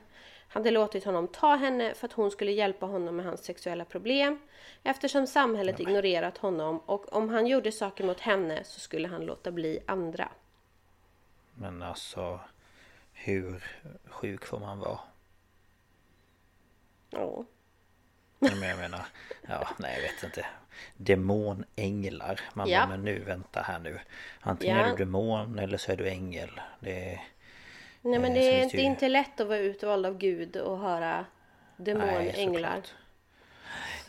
[0.47, 4.39] hade låtit honom ta henne för att hon skulle hjälpa honom med hans sexuella problem
[4.83, 5.89] eftersom samhället ja.
[5.89, 10.29] ignorerat honom och om han gjorde saker mot henne så skulle han låta bli andra.
[11.55, 12.39] Men alltså
[13.13, 13.63] hur
[14.05, 14.99] sjuk får man vara?
[17.09, 17.45] Ja.
[18.39, 19.05] Men jag menar,
[19.47, 20.45] ja nej jag vet inte
[20.97, 22.79] Demonänglar Man ja.
[22.79, 23.99] bara, men nu vänta här nu
[24.39, 24.85] Antingen ja.
[24.85, 27.19] är du demon eller så är du ängel Det
[28.01, 31.25] Nej men eh, det är, är inte lätt att vara utvald av Gud och höra
[31.77, 32.71] demonänglar.
[32.71, 32.83] Nej,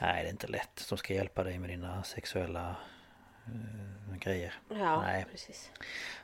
[0.00, 0.78] Nej, det är inte lätt.
[0.78, 2.76] Som ska hjälpa dig med dina sexuella
[4.24, 4.54] grejer.
[4.68, 5.26] Ja, Nej.
[5.30, 5.70] precis.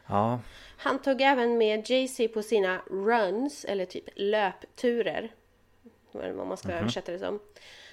[0.07, 0.41] Ja.
[0.77, 5.33] Han tog även med Jay-Z på sina runs, eller typ löpturer.
[6.13, 6.83] Vad man ska mm -hmm.
[6.83, 7.41] översätta det som.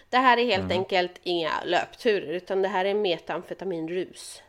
[0.10, 0.78] Det här är helt mm.
[0.78, 4.44] enkelt inga löpturer, utan det här är metamfetaminrus.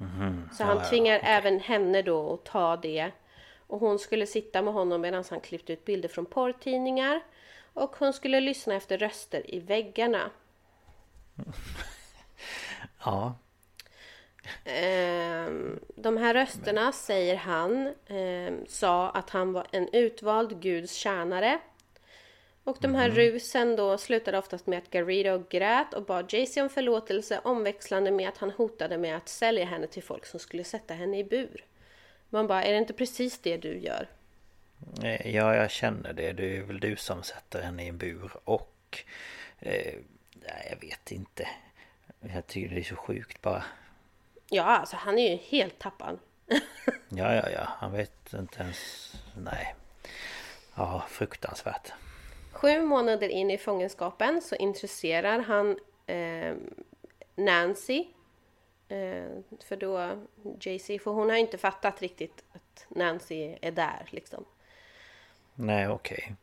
[0.00, 0.54] Mm -hmm.
[0.54, 1.32] Så han ja, tvingar ja, okay.
[1.32, 3.10] även henne då att ta det
[3.66, 7.20] Och hon skulle sitta med honom medan han klippte ut bilder från porrtidningar.
[7.74, 10.30] Och hon skulle lyssna efter röster i väggarna.
[13.04, 13.34] ja.
[14.64, 21.58] Ehm, de här rösterna, säger han, ehm, sa att han var en utvald guds tjänare.
[22.64, 23.16] Och de här mm.
[23.16, 28.28] rusen då slutade oftast med att Garrido grät och bad Jaycee om förlåtelse omväxlande med
[28.28, 31.64] att han hotade med att sälja henne till folk som skulle sätta henne i bur.
[32.28, 34.08] Man bara, är det inte precis det du gör?
[35.04, 36.32] Eh, ja, jag känner det.
[36.32, 39.04] Det är väl du som sätter henne i en bur och...
[39.58, 39.94] Eh,
[40.70, 41.48] jag vet inte.
[42.20, 43.64] Jag tycker det är så sjukt bara.
[44.50, 46.18] Ja, alltså han är ju helt tappad.
[47.08, 47.68] ja, ja, ja.
[47.78, 49.12] Han vet inte ens...
[49.36, 49.74] Nej.
[50.74, 51.92] Ja, fruktansvärt.
[52.52, 56.56] Sju månader in i fångenskapen så intresserar han eh,
[57.36, 58.06] Nancy.
[58.88, 59.28] Eh,
[59.64, 60.18] för då
[60.60, 64.44] Jay-Z, för hon har inte fattat riktigt att Nancy är där liksom.
[65.54, 66.18] Nej, okej.
[66.22, 66.34] Okay.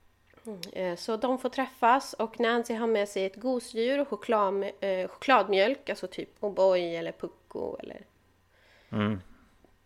[0.73, 5.07] Eh, så de får träffas och Nancy har med sig ett gosedjur och choklad, eh,
[5.07, 8.01] chokladmjölk, alltså typ O'boy eller Pucko eller
[8.91, 9.21] mm.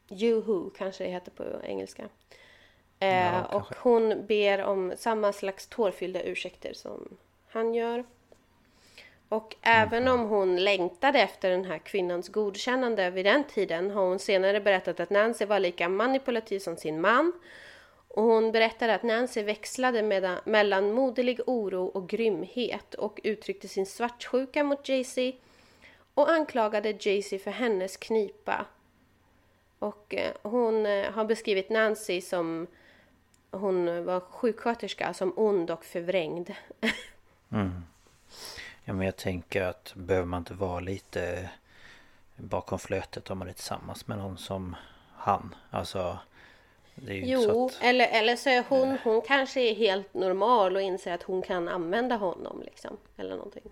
[0.09, 2.03] Yoo-hoo kanske det heter på engelska.
[2.99, 7.17] Eh, ja, och hon ber om samma slags tårfyllda ursäkter som
[7.47, 8.03] han gör.
[9.29, 14.19] Och även om hon längtade efter den här kvinnans godkännande vid den tiden har hon
[14.19, 17.33] senare berättat att Nancy var lika manipulativ som sin man.
[18.09, 23.85] Och hon berättade att Nancy växlade med, mellan moderlig oro och grymhet och uttryckte sin
[23.85, 25.37] svartsjuka mot Jay-Z
[26.13, 28.65] och anklagade Jay-Z för hennes knipa.
[29.79, 32.67] Och eh, hon eh, har beskrivit Nancy som
[33.51, 36.49] hon var sjuksköterska som ond och förvrängd.
[37.51, 37.83] mm.
[38.83, 41.49] Ja men jag tänker att behöver man inte vara lite
[42.35, 44.75] bakom flötet om man är tillsammans med någon som
[45.15, 45.55] han.
[45.69, 46.19] Alltså
[47.07, 47.77] jo, att...
[47.81, 51.67] eller, eller så är hon, hon kanske är helt normal och inser att hon kan
[51.67, 52.97] använda honom liksom.
[53.17, 53.63] Eller någonting.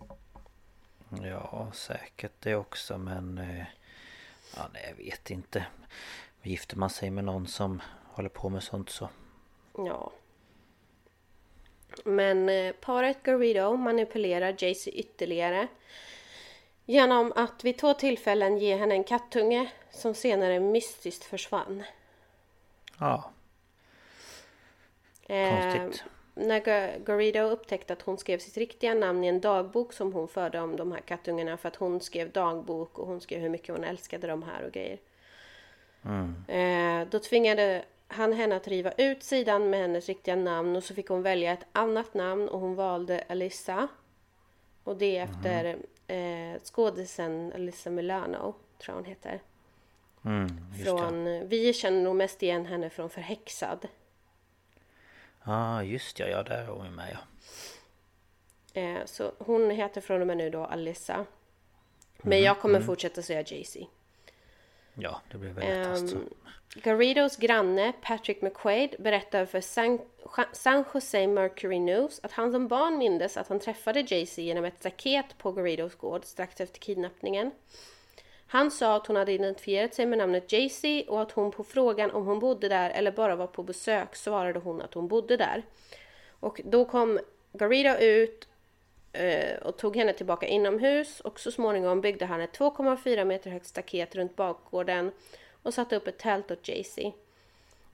[1.24, 3.38] Ja, säkert det också men...
[3.38, 3.66] Eh,
[4.56, 5.66] ja, nej, jag vet inte.
[6.42, 9.10] Gifter man sig med någon som håller på med sånt så
[9.78, 10.12] Ja.
[12.06, 15.68] Men eh, paret Garrido manipulerar Jaycee ytterligare
[16.86, 21.84] genom att vid två tillfällen ge henne en kattunge som senare mystiskt försvann.
[23.00, 23.32] Ja.
[25.28, 26.04] Konstigt.
[26.06, 26.12] Eh,
[26.46, 26.60] när
[27.06, 30.76] Garrido upptäckte att hon skrev sitt riktiga namn i en dagbok som hon förde om
[30.76, 34.28] de här kattungarna för att hon skrev dagbok och hon skrev hur mycket hon älskade
[34.28, 35.00] de här och grejer.
[36.06, 36.36] Mm.
[36.48, 40.94] Eh, då tvingade han henne att riva ut sidan med hennes riktiga namn och så
[40.94, 43.88] fick hon välja ett annat namn och hon valde Alyssa.
[44.84, 46.56] Och det är efter mm.
[46.56, 49.42] eh, skådisen Alyssa Milano, tror jag hon heter.
[50.28, 50.50] Mm,
[50.86, 53.88] från, vi känner nog mest igen henne från Förhäxad.
[55.44, 57.20] Ja, ah, just ja, ja, där är hon med ja.
[58.82, 61.26] Eh, så hon heter från och med nu då Alyssa.
[62.18, 62.88] Men mm, jag kommer mm.
[62.88, 63.88] fortsätta säga Jaycee.
[64.94, 66.14] Ja, det blir väl lättast.
[66.14, 66.30] Um,
[66.76, 70.00] Garridos granne Patrick McQuaid berättar för San,
[70.54, 74.80] San Jose Mercury News att han som barn mindes att han träffade Jaycee genom ett
[74.80, 77.52] staket på Garridos gård strax efter kidnappningen.
[78.48, 82.12] Han sa att hon hade identifierat sig med namnet Jaycee och att hon på frågan
[82.12, 85.64] om hon bodde där eller bara var på besök svarade hon att hon bodde där.
[86.40, 87.20] Och då kom
[87.54, 88.48] Garrido ut
[89.14, 93.66] eh, och tog henne tillbaka inomhus och så småningom byggde han ett 2,4 meter högt
[93.66, 95.12] staket runt bakgården
[95.64, 97.14] och satte upp ett tält åt Jaycee.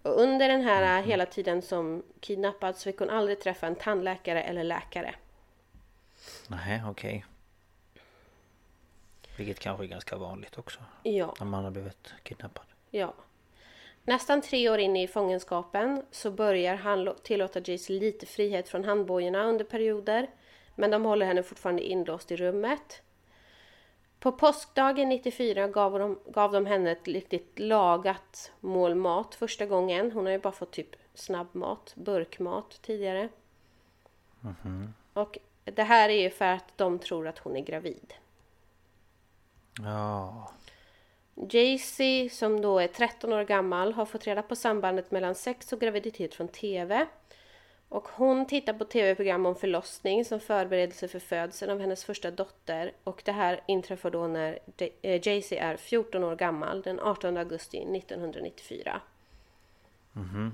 [0.01, 1.09] Och under den här mm.
[1.09, 5.15] hela tiden som kidnappad så fick hon aldrig träffa en tandläkare eller läkare.
[6.47, 7.17] Nej, okej.
[7.17, 7.32] Okay.
[9.37, 10.79] Vilket kanske är ganska vanligt också.
[11.03, 11.33] Ja.
[11.39, 12.65] När man har blivit kidnappad.
[12.89, 13.13] Ja.
[14.03, 19.43] Nästan tre år in i fångenskapen så börjar han tillåta Jaycee lite frihet från handbojorna
[19.43, 20.29] under perioder.
[20.75, 23.01] Men de håller henne fortfarande inlåst i rummet.
[24.19, 30.11] På påskdagen 94 gav de, gav de henne ett riktigt lagat mål mat första gången.
[30.11, 33.29] Hon har ju bara fått typ snabbmat, burkmat tidigare.
[34.43, 34.87] Mm -hmm.
[35.13, 38.13] Och det här är ju för att de tror att hon är gravid.
[39.81, 40.51] Ja.
[41.35, 45.79] Jaycee som då är 13 år gammal har fått reda på sambandet mellan sex och
[45.79, 47.07] graviditet från TV.
[47.89, 52.91] Och hon tittar på tv-program om förlossning som förberedelse för födseln av hennes första dotter.
[53.03, 57.77] Och det här inträffar då när eh, Jaycee är 14 år gammal, den 18 augusti
[57.77, 59.01] 1994.
[60.15, 60.51] Mm -hmm.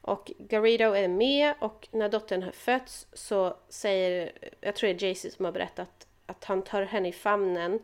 [0.00, 5.04] Och Garrido är med och när dottern har fötts så säger, jag tror det är
[5.04, 7.80] Jaycee som har berättat, att han tar henne i famnen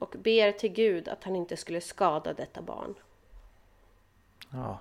[0.00, 2.94] och ber till Gud att han inte skulle skada detta barn.
[4.52, 4.78] Ja.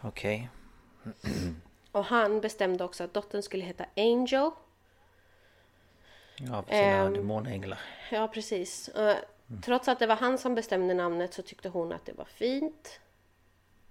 [0.00, 0.48] Okej.
[1.92, 4.50] Och han bestämde också att dottern skulle heta Angel.
[6.38, 7.12] Ja, sina Ehm.
[7.14, 7.78] demonänglar.
[8.10, 8.88] Ja, precis.
[8.88, 9.16] Eh,
[9.64, 13.00] Trots att det var han som bestämde namnet så tyckte hon att det var fint.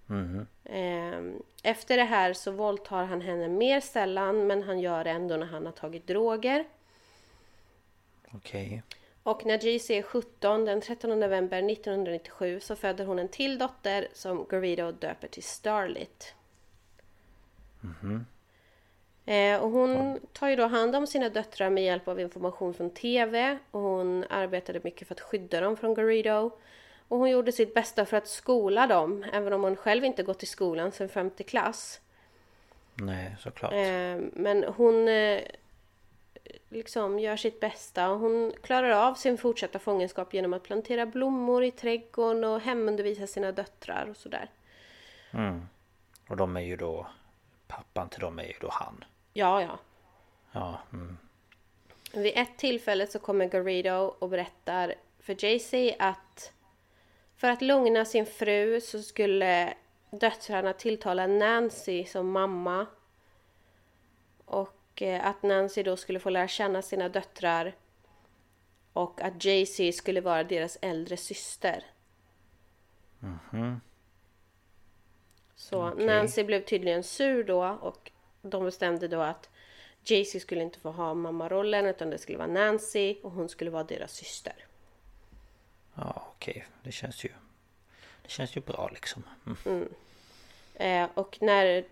[0.06, 0.48] Mhm.
[0.64, 5.38] Ehm, Efter det här så våldtar han henne mer sällan men han gör det ändå
[5.38, 6.66] när han har tagit droger.
[8.32, 8.84] Okej.
[9.28, 14.08] Och när JC är 17, den 13 november 1997, så föder hon en till dotter
[14.14, 16.34] som Garrido döper till Starlit.
[19.26, 22.90] Eh, och hon tar ju då hand om sina döttrar med hjälp av information från
[22.90, 26.52] TV och hon arbetade mycket för att skydda dem från Garrido.
[27.08, 30.44] Och hon gjorde sitt bästa för att skola dem, även om hon själv inte gått
[30.44, 32.02] i skolan sedan femte klass.
[32.94, 33.74] Nej, såklart.
[33.74, 35.42] Eh, men hon eh,
[36.70, 41.64] liksom gör sitt bästa och hon klarar av sin fortsatta fångenskap genom att plantera blommor
[41.64, 44.50] i trädgården och hemundervisa sina döttrar och sådär.
[45.32, 45.68] Mm.
[46.30, 47.08] Och de är ju då...
[47.68, 49.04] Pappan till dem är ju då han.
[49.34, 49.80] Ja, ja.
[50.52, 51.18] Ja, mm.
[52.14, 56.54] Vid ett tillfälle så kommer Garrido och berättar för JC att
[57.38, 59.74] för att lugna sin fru så skulle
[60.12, 62.86] döttrarna tilltala Nancy som mamma.
[64.46, 67.76] Och eh, att Nancy då skulle få lära känna sina döttrar.
[68.94, 71.84] Och att JC skulle vara deras äldre syster.
[75.56, 76.06] Så Okej.
[76.06, 79.50] Nancy blev tydligen sur då och de bestämde då att
[80.04, 83.84] JC skulle inte få ha mammarollen utan det skulle vara Nancy och hon skulle vara
[83.84, 84.66] deras syster.
[85.96, 86.68] ja okej.
[86.84, 87.30] Det känns ju...
[88.22, 89.24] Det känns ju bra liksom.
[89.66, 89.90] Mm.
[90.74, 91.86] Eh, och när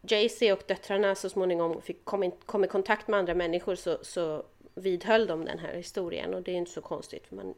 [0.00, 3.98] JC och döttrarna så småningom fick, kom, in, kom i kontakt med andra människor så,
[4.02, 7.54] så vidhöll de den här historien och det är inte så konstigt för man,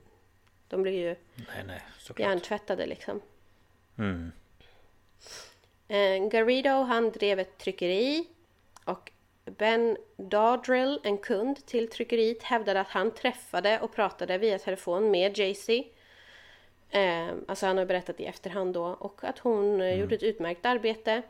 [0.68, 2.28] de blir ju Nej, nej, såklart.
[2.28, 3.20] hjärntvättade liksom.
[3.98, 4.32] Mm.
[5.88, 8.26] Eh, Garrido han drev ett tryckeri
[8.84, 9.12] och
[9.44, 15.38] Ben Dardrill, en kund till tryckeriet, hävdade att han träffade och pratade via telefon med
[15.38, 15.68] JC.
[16.90, 20.66] Eh, alltså han har berättat i efterhand då och att hon eh, gjorde ett utmärkt
[20.66, 21.22] arbete.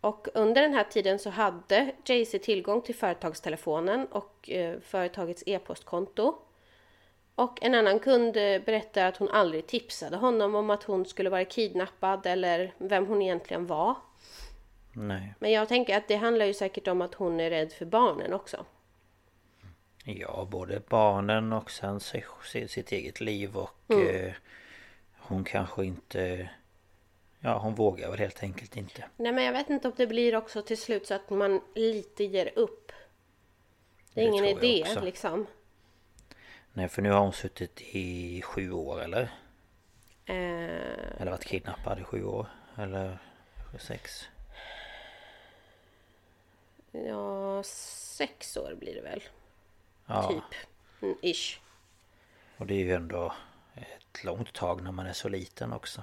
[0.00, 6.34] Och under den här tiden så hade JC tillgång till företagstelefonen och eh, företagets e-postkonto.
[7.34, 11.30] Och en annan kund eh, berättar att hon aldrig tipsade honom om att hon skulle
[11.30, 13.96] vara kidnappad eller vem hon egentligen var.
[14.92, 15.34] Nej.
[15.38, 18.32] Men jag tänker att det handlar ju säkert om att hon är rädd för barnen
[18.32, 18.64] också.
[20.04, 24.32] Ja, både barnen och sen sitt eget liv och eh,
[25.18, 26.50] hon kanske inte...
[27.40, 29.04] Ja, hon vågar väl helt enkelt inte.
[29.16, 32.24] Nej men jag vet inte om det blir också till slut så att man lite
[32.24, 32.92] ger upp.
[34.14, 35.00] Det är Det ingen idé också.
[35.00, 35.46] liksom.
[36.72, 39.22] Nej, för nu har hon suttit i sju år eller?
[40.24, 42.46] Eh, Eller varit kidnappad i sju år.
[42.76, 43.18] Eller
[43.78, 44.28] sex.
[46.92, 49.22] ja, sex år blir det väl.
[50.06, 50.58] Ja, Typ.
[51.02, 51.58] Mm, ish.
[52.56, 53.32] och det är ju ändå
[53.74, 56.02] ett långt tag när man är så liten också.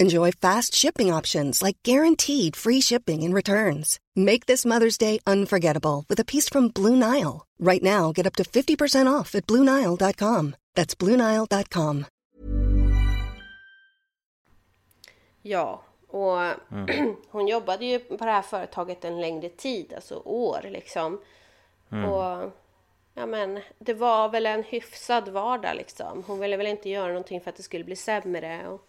[0.00, 3.98] Enjoy fast shipping options like guaranteed free shipping and returns.
[4.16, 7.46] Make this Mother's Day unforgettable with a piece from Blue Nile.
[7.58, 10.54] Right now, get up to 50% off at BlueNile.com.
[10.74, 12.04] That's BlueNile.com.
[15.42, 16.38] Ja, och
[17.30, 21.20] hon jobbade ju på det här företaget en längre tid, alltså år liksom.
[21.88, 22.52] Och
[23.14, 26.24] ja men det var väl en hyfsad vardag liksom.
[26.26, 28.86] Hon ville väl inte göra någonting för att det skulle bli sämre och,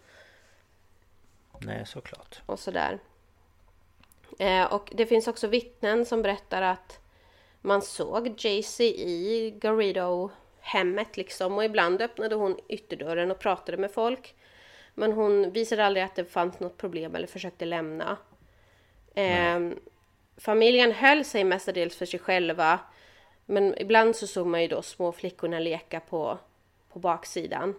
[1.66, 2.42] Nej, såklart.
[2.46, 2.98] och sådär.
[4.38, 7.00] Eh, och det finns också vittnen som berättar att
[7.60, 14.34] man såg Jaycee i Garrido-hemmet liksom och ibland öppnade hon ytterdörren och pratade med folk.
[14.94, 18.16] Men hon visade aldrig att det fanns något problem eller försökte lämna.
[19.14, 19.70] Eh,
[20.36, 22.80] familjen höll sig mestadels för sig själva.
[23.46, 26.38] Men ibland så såg man ju då små flickorna leka på,
[26.92, 27.74] på baksidan.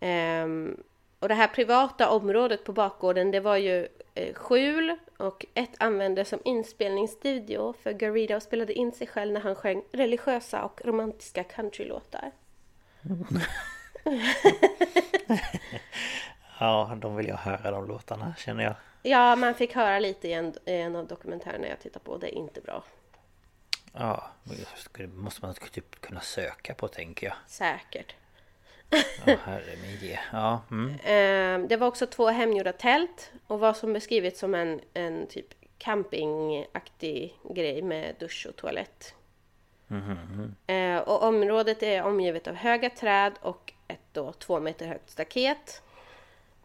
[0.00, 0.82] Ehm,
[1.18, 6.28] och det här privata området på bakgården det var ju eh, skjul och ett användes
[6.28, 12.32] som inspelningsstudio för Garrido spelade in sig själv när han sjöng religiösa och romantiska countrylåtar.
[16.58, 18.74] Ja, de vill jag höra de låtarna känner jag.
[19.02, 22.16] Ja, man fick höra lite i en, i en av dokumentärerna jag tittar på.
[22.16, 22.84] Det är inte bra.
[23.92, 24.30] Ja,
[24.92, 27.36] det måste man typ kunna söka på tänker jag.
[27.46, 28.14] Säkert.
[28.90, 30.16] Ja, herre min.
[30.32, 30.90] Ja, mm.
[30.94, 35.46] Eh, det var också två hemgjorda tält och var som beskrivit som en, en typ
[35.78, 39.14] campingaktig grej med dusch och toalett.
[40.66, 45.82] Eh, och området är omgivet av höga träd och ett då två meter högt staket.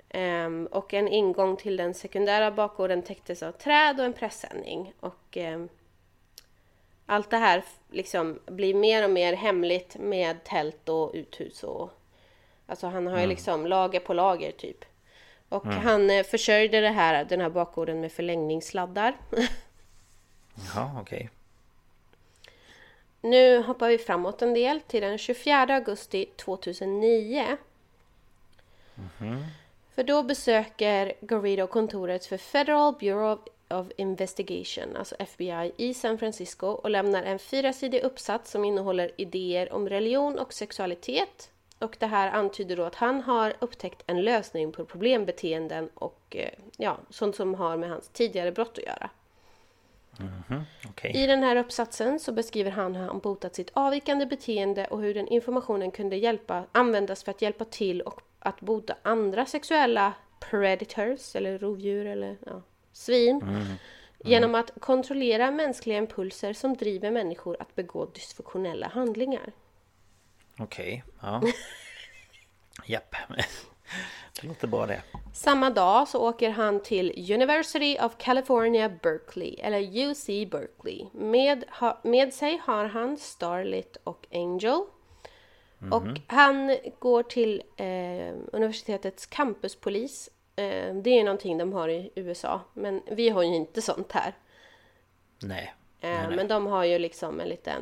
[0.09, 4.93] Ehm, och en ingång till den sekundära bakgården täcktes av träd och en pressändning.
[4.99, 5.69] Och ehm,
[7.05, 11.89] allt det här liksom blir mer och mer hemligt med tält och uthus och
[12.68, 14.86] Alltså han har ju liksom lager på lager typ.
[15.49, 19.18] Och han eh, försörjde det här, den här bakgården med förlängningssladdar.
[20.76, 21.30] Jaha, okej.
[23.22, 27.57] Nu hoppar vi framåt en del till den 24 augusti 2009.
[29.95, 33.38] För då besöker Garrido kontoret för Federal Bureau
[33.70, 39.74] of Investigation, alltså FBI, i San Francisco och lämnar en fyrasidig uppsats som innehåller idéer
[39.74, 41.51] om religion och sexualitet.
[41.82, 46.49] Och det här antyder då att han har upptäckt en lösning på problembeteenden och eh,
[46.77, 49.09] ja, sånt som har med hans tidigare brott att göra.
[50.89, 51.23] Okej.
[51.23, 55.13] I den här uppsatsen så beskriver han hur han botat sitt avvikande beteende och hur
[55.13, 61.36] den informationen kunde hjälpa, användas för att hjälpa till och att bota andra sexuella predators
[61.36, 62.61] eller rovdjur eller ja,
[62.93, 63.41] svin.
[64.23, 69.51] Genom att kontrollera mänskliga impulser som driver människor att begå dysfunktionella handlingar.
[70.62, 71.41] Okej, ja.
[72.86, 73.16] Japp.
[74.41, 75.01] Det låter bra det.
[75.34, 81.05] Samma dag så åker han till University of California, Berkeley, eller UC Berkeley.
[81.14, 84.82] Med, ha, med sig har han Starlit och Angel.
[85.91, 90.30] Och han går till eh, universitetets campuspolis.
[90.55, 94.34] Eh, det är någonting de har i USA, men vi har ju inte sånt här.
[95.41, 95.74] Nej.
[96.01, 96.36] Eh, nej, nej.
[96.36, 97.82] Men de har ju liksom en liten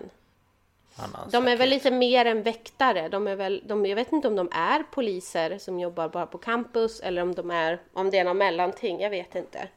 [1.00, 3.10] Annan De är väl lite mer än väktare.
[3.10, 6.38] De är väl, de, jag vet inte om de är poliser som jobbar bara på
[6.38, 9.00] campus eller om de är, om det är någon mellanting.
[9.00, 9.68] Jag vet inte.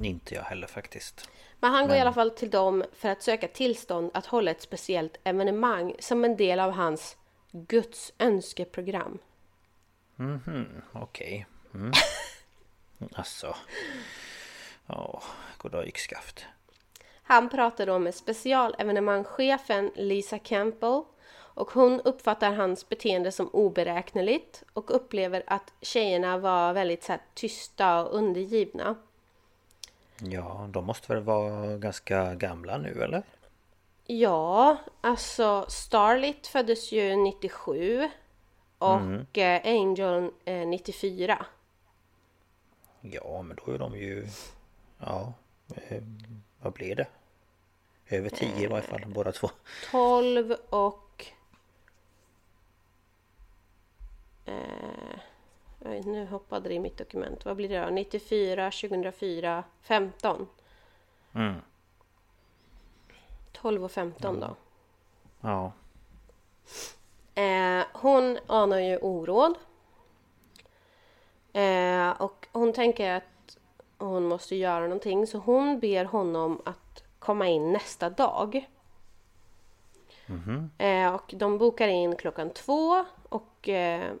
[0.00, 1.30] Inte jag heller faktiskt.
[1.60, 4.62] Men han går i alla fall till dem för att söka tillstånd att hålla ett
[4.62, 7.16] speciellt evenemang som en del av hans
[7.52, 9.18] Guds önskeprogram.
[10.16, 11.46] Mhm, okej.
[11.74, 11.92] Mm.
[13.14, 13.56] Alltså.
[14.86, 15.22] Ja,
[15.58, 16.46] goddag yxskaft.
[17.28, 21.02] Han pratar då med specialevenemangschefen Lisa Campbell
[21.36, 27.20] och hon uppfattar hans beteende som oberäkneligt och upplever att tjejerna var väldigt så här,
[27.34, 28.96] tysta och undergivna.
[30.20, 33.22] Ja, de måste väl vara ganska gamla nu eller?
[34.06, 38.10] Ja, alltså Starlit föddes ju 97
[38.78, 41.46] och eh, Angel eh, 94.
[43.00, 44.26] Ja, men då är de ju...
[44.98, 45.32] Ja,
[45.74, 46.02] eh,
[46.60, 47.06] vad blir det?
[48.08, 49.50] Över tio i varje fall, båda två.
[49.90, 51.26] 12 och...
[54.44, 57.44] Eh, nu hoppade det i mitt dokument.
[57.44, 57.90] Vad blir det då?
[57.90, 60.46] 94, 2004, 15.
[61.32, 61.54] Mm.
[63.52, 64.56] 12 och 15 då.
[65.40, 65.72] Ja,
[67.38, 69.54] Eh, hon anar ju oråd.
[71.52, 73.58] Eh, och hon tänker att
[73.98, 76.87] hon måste göra någonting så hon ber honom att
[77.28, 78.68] komma in nästa dag.
[80.78, 84.12] Eh, och de bokar in klockan två och eh,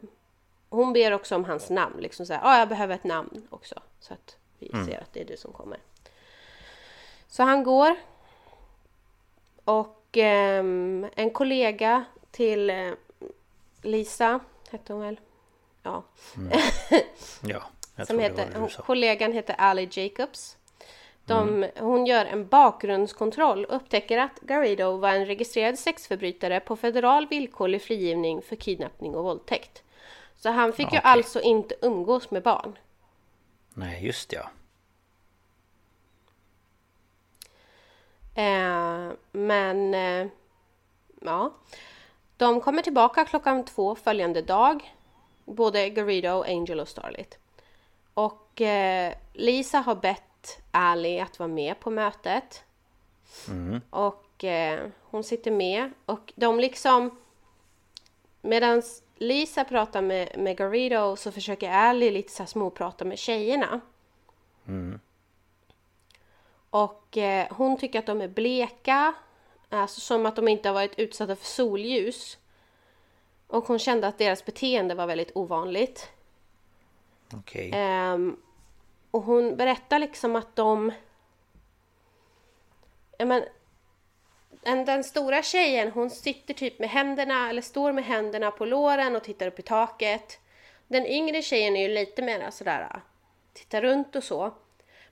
[0.68, 2.00] hon ber också om hans namn.
[2.00, 3.82] Liksom så här, ah, jag behöver ett namn också.
[4.00, 5.78] Så att vi ser att det är du som kommer.
[7.28, 7.96] Så han går.
[9.64, 12.92] Och ehm, en kollega till eh,
[13.82, 14.40] Lisa,
[14.70, 15.20] hette hon väl?
[15.82, 16.02] Ja.
[17.42, 17.62] ja.
[17.96, 20.57] Jag Som heter, kollegan heter Ali Jacobs.
[21.28, 21.70] De, mm.
[21.76, 27.82] Hon gör en bakgrundskontroll och upptäcker att Garrido var en registrerad sexförbrytare på federal villkorlig
[27.82, 29.82] frigivning för kidnappning och våldtäkt.
[30.36, 30.98] Så han fick okay.
[30.98, 32.78] ju alltså inte umgås med barn.
[33.74, 34.50] Nej, just ja.
[38.34, 39.94] Eh, men...
[39.94, 40.26] Eh,
[41.20, 41.54] ja.
[42.36, 44.94] De kommer tillbaka klockan två följande dag.
[45.44, 47.38] Både Garrido, Angel och Starlit.
[48.14, 50.27] Och eh, Lisa har bett
[50.70, 52.64] Ali att vara med på mötet.
[53.48, 53.80] Mm.
[53.90, 57.18] Och eh, hon sitter med och de liksom...
[58.40, 58.82] Medan
[59.16, 63.80] Lisa pratar med, med Garrido så försöker Ali lite så här småprata med tjejerna.
[64.66, 65.00] Mm.
[66.70, 69.14] Och eh, hon tycker att de är bleka.
[69.68, 72.38] Alltså som att de inte har varit utsatta för solljus.
[73.46, 76.10] Och hon kände att deras beteende var väldigt ovanligt.
[77.34, 77.68] Okej.
[77.68, 78.12] Okay.
[78.12, 78.36] Um,
[79.10, 80.92] och hon berättar liksom att de...
[83.18, 83.44] Ja men...
[84.50, 89.16] Den, den stora tjejen hon sitter typ med händerna, eller står med händerna på låren
[89.16, 90.40] och tittar upp i taket.
[90.86, 93.00] Den yngre tjejen är ju lite mer sådär,
[93.52, 94.54] tittar runt och så.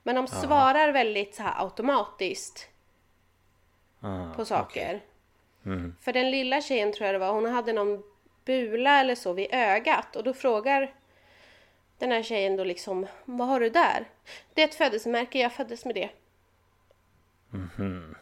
[0.03, 0.41] Men de Aha.
[0.41, 2.69] svarar väldigt så här automatiskt.
[3.99, 4.95] Ah, på saker.
[5.61, 5.73] Okay.
[5.73, 5.95] Mm.
[6.01, 8.03] För den lilla tjejen tror jag det var, hon hade någon
[8.45, 10.93] bula eller så vid ögat och då frågar
[11.97, 14.05] den här tjejen då liksom, vad har du där?
[14.53, 16.09] Det är ett födelsemärke, jag föddes med det.
[17.49, 17.69] Mhm.
[17.77, 18.15] Mm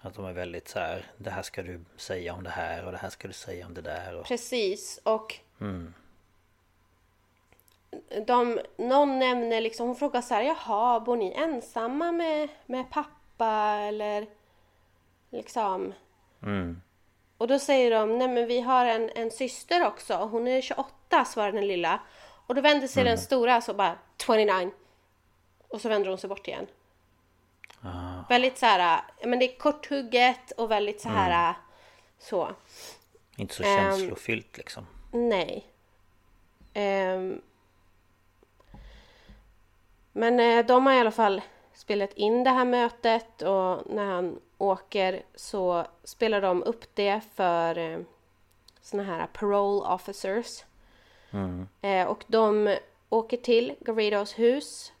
[0.00, 2.92] att de är väldigt så här, det här ska du säga om det här och
[2.92, 4.16] det här ska du säga om det där.
[4.16, 4.26] Och...
[4.26, 5.94] Precis, och mm.
[8.26, 13.78] de, någon nämner liksom, hon frågar så här, jaha, bor ni ensamma med, med pappa
[13.80, 14.26] eller
[15.30, 15.94] liksom?
[16.42, 16.80] Mm.
[17.38, 21.24] Och då säger de, nej men vi har en, en syster också, hon är 28
[21.24, 22.00] svarar den lilla.
[22.48, 23.10] Och då vänder sig mm.
[23.10, 24.70] den stora så bara 29.
[25.68, 26.66] Och så vänder hon sig bort igen.
[27.82, 28.24] Ah.
[28.28, 31.54] Väldigt så här, men det är korthugget och väldigt så här mm.
[32.18, 32.50] så.
[33.36, 34.86] Inte så känslofyllt um, liksom.
[35.12, 35.66] Nej.
[36.74, 37.42] Um,
[40.12, 41.42] men uh, de har i alla fall
[41.74, 47.78] spelat in det här mötet och när han åker så spelar de upp det för
[47.78, 48.00] uh,
[48.80, 50.64] såna här parole officers.
[51.30, 51.68] Mm.
[51.84, 52.76] Uh, och de
[53.08, 54.92] åker till Garridos hus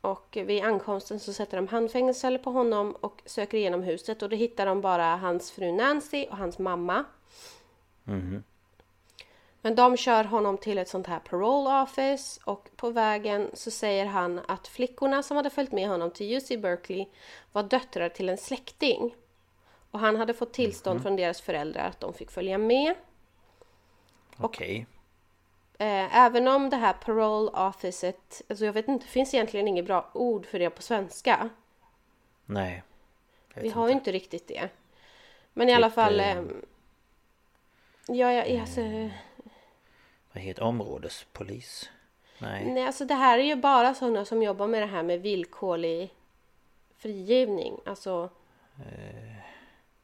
[0.00, 4.36] och vid ankomsten så sätter de handfängsel på honom och söker igenom huset och då
[4.36, 7.04] hittar de bara hans fru Nancy och hans mamma.
[8.06, 8.42] Mm.
[9.62, 14.06] Men de kör honom till ett sånt här parole office och på vägen så säger
[14.06, 17.06] han att flickorna som hade följt med honom till UC Berkeley
[17.52, 19.14] var döttrar till en släkting.
[19.90, 21.02] Och han hade fått tillstånd mm.
[21.02, 22.94] från deras föräldrar att de fick följa med.
[24.36, 24.86] Okej.
[24.86, 24.95] Okay.
[25.78, 29.84] Eh, även om det här parole officet, alltså jag vet inte, det finns egentligen inget
[29.84, 31.50] bra ord för det på svenska.
[32.46, 32.82] Nej.
[33.54, 34.68] Vi har ju inte riktigt det.
[35.52, 36.20] Men typ, i alla fall...
[36.20, 36.42] Eh,
[38.06, 38.80] ja, ja, alltså...
[40.32, 41.90] Vad heter områdespolis?
[42.38, 42.64] Nej.
[42.64, 46.14] Nej, alltså det här är ju bara sådana som jobbar med det här med villkorlig
[46.96, 47.78] frigivning.
[47.84, 48.30] Alltså...
[48.78, 49.36] Eh,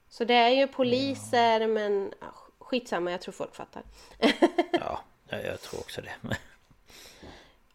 [0.08, 1.66] så det är ju poliser ja.
[1.66, 2.14] men
[2.58, 3.82] skitsamma, jag tror folk fattar.
[4.72, 5.00] ja,
[5.32, 6.14] Ja, jag tror också det.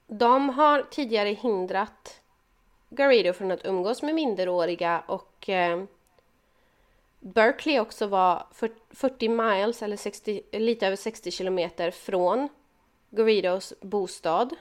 [0.08, 2.22] De har tidigare hindrat
[2.90, 5.84] Garrido från att umgås med minderåriga och eh,
[7.20, 8.46] Berkeley också var
[8.90, 12.50] 40 miles eller 60, lite över 60 kilometer från
[13.10, 14.56] Garridos bostad.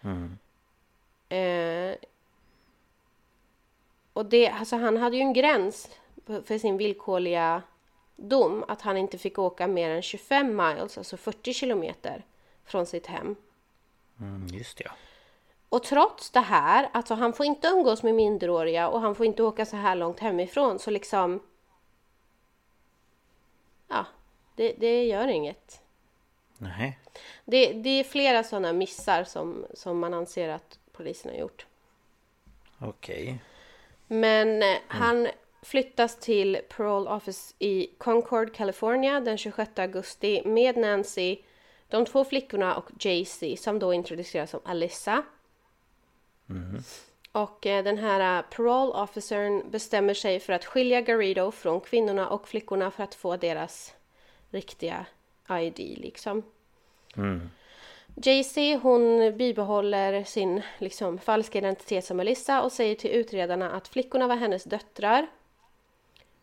[0.00, 0.38] Mm.
[1.28, 1.96] Eh,
[4.12, 5.88] och det, alltså han hade ju en gräns
[6.26, 7.62] för sin villkorliga
[8.28, 12.24] dom att han inte fick åka mer än 25 miles, alltså 40 kilometer
[12.64, 13.36] från sitt hem.
[14.20, 14.90] Mm, just det.
[15.68, 19.42] Och trots det här, alltså han får inte umgås med minderåriga och han får inte
[19.42, 21.40] åka så här långt hemifrån så liksom...
[23.88, 24.06] Ja,
[24.56, 25.82] det, det gör inget.
[26.58, 26.98] Nej.
[27.44, 31.66] Det, det är flera sådana missar som, som man anser att polisen har gjort.
[32.78, 33.22] Okej.
[33.22, 33.38] Okay.
[34.06, 35.32] Men mm.
[35.62, 41.36] Flyttas till Parole Office i Concord, California den 26 augusti med Nancy,
[41.88, 45.22] de två flickorna och Jaycee som då introduceras som Alyssa.
[46.50, 46.82] Mm.
[47.32, 52.28] Och eh, den här uh, parole officern bestämmer sig för att skilja Garrido från kvinnorna
[52.28, 53.94] och flickorna för att få deras
[54.50, 55.06] riktiga
[55.50, 56.42] ID liksom.
[57.16, 57.50] Mm.
[58.14, 64.26] Jaycee hon bibehåller sin liksom, falska identitet som Alyssa och säger till utredarna att flickorna
[64.26, 65.26] var hennes döttrar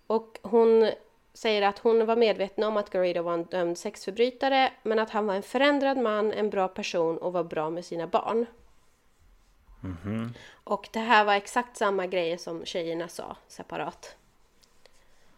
[0.09, 0.91] och hon
[1.33, 5.25] säger att hon var medveten om att Garrido var en dömd sexförbrytare men att han
[5.25, 8.45] var en förändrad man, en bra person och var bra med sina barn.
[9.81, 10.33] Mhm.
[10.63, 14.15] Och det här var exakt samma grejer som tjejerna sa separat.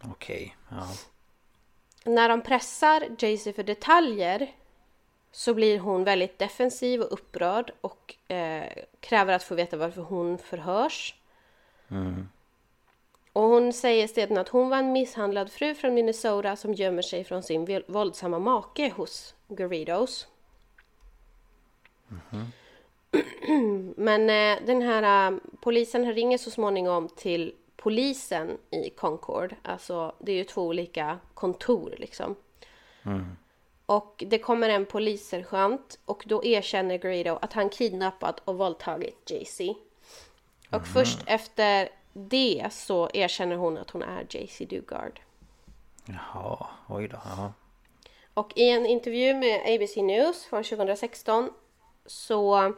[0.04, 0.88] Okej, ja.
[2.04, 4.52] När de pressar Jaycee för detaljer
[5.32, 10.38] så blir hon väldigt defensiv och upprörd och eh, kräver att få veta varför hon
[10.38, 11.16] förhörs.
[13.34, 17.24] Och hon säger sedan att hon var en misshandlad fru från Minnesota som gömmer sig
[17.24, 20.28] från sin våld- våldsamma make hos Garridos.
[23.96, 29.56] Men eh, den här eh, polisen ringer så småningom till polisen i Concord.
[29.62, 32.36] Alltså det är ju två olika kontor liksom.
[33.86, 39.76] Och det kommer en polissergeant och då erkänner Garrido att han kidnappat och våldtagit Jaycee.
[40.70, 45.20] Och först efter det så erkänner hon att hon är Jaycee Dugard.
[46.06, 47.18] Jaha, oj då.
[47.24, 47.54] Ja.
[48.34, 51.50] Och i en intervju med ABC News från 2016
[52.06, 52.74] så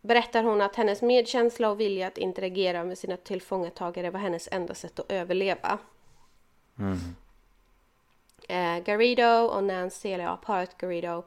[0.00, 4.74] berättar hon att hennes medkänsla och vilja att interagera med sina tillfångatagare var hennes enda
[4.74, 5.78] sätt att överleva.
[8.48, 11.24] Eh, Garrido och Nancy, eller ja, paret Garrido,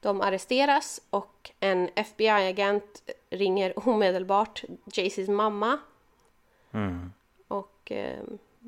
[0.00, 5.78] de arresteras och en FBI-agent ringer omedelbart Jaycees mamma
[6.72, 7.12] Mm.
[7.48, 8.18] och eh,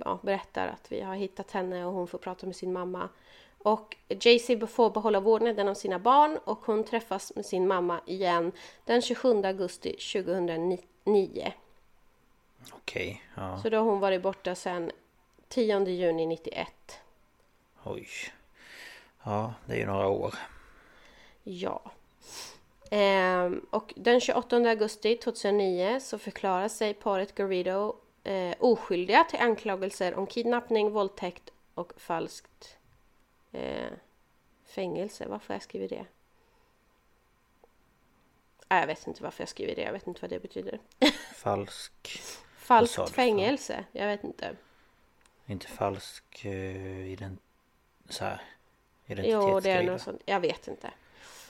[0.05, 3.09] ja, berättar att vi har hittat henne och hon får prata med sin mamma.
[3.59, 8.53] Och Jaycee får behålla vårdnaden om sina barn och hon träffas med sin mamma igen
[8.85, 11.53] den 27 augusti 2009.
[12.73, 13.59] Okej, ja.
[13.63, 14.91] Så då har hon varit borta sedan
[15.49, 16.69] 10 juni 91.
[17.85, 18.09] Oj.
[19.25, 20.35] Ja, det är ju några år.
[21.43, 21.83] Ja.
[22.91, 30.15] Ehm, och den 28 augusti 2009 så förklarar sig paret Garrido eh, oskyldiga till anklagelser
[30.15, 32.79] om kidnappning, våldtäkt och falskt
[33.53, 33.91] eh,
[34.65, 35.27] fängelse.
[35.29, 36.07] Varför jag skrivit det?
[38.69, 39.83] Nej, jag vet inte varför jag skriver det.
[39.83, 40.79] Jag vet inte vad det betyder.
[41.35, 42.21] Falsk...
[42.57, 43.85] Falskt fängelse.
[43.93, 44.57] Jag vet inte.
[45.47, 47.41] Inte falsk uh, ident...
[48.09, 48.43] Så här.
[49.07, 49.61] Jo, Identitetsgrej.
[49.63, 50.23] det är något sånt.
[50.27, 50.91] Jag vet inte.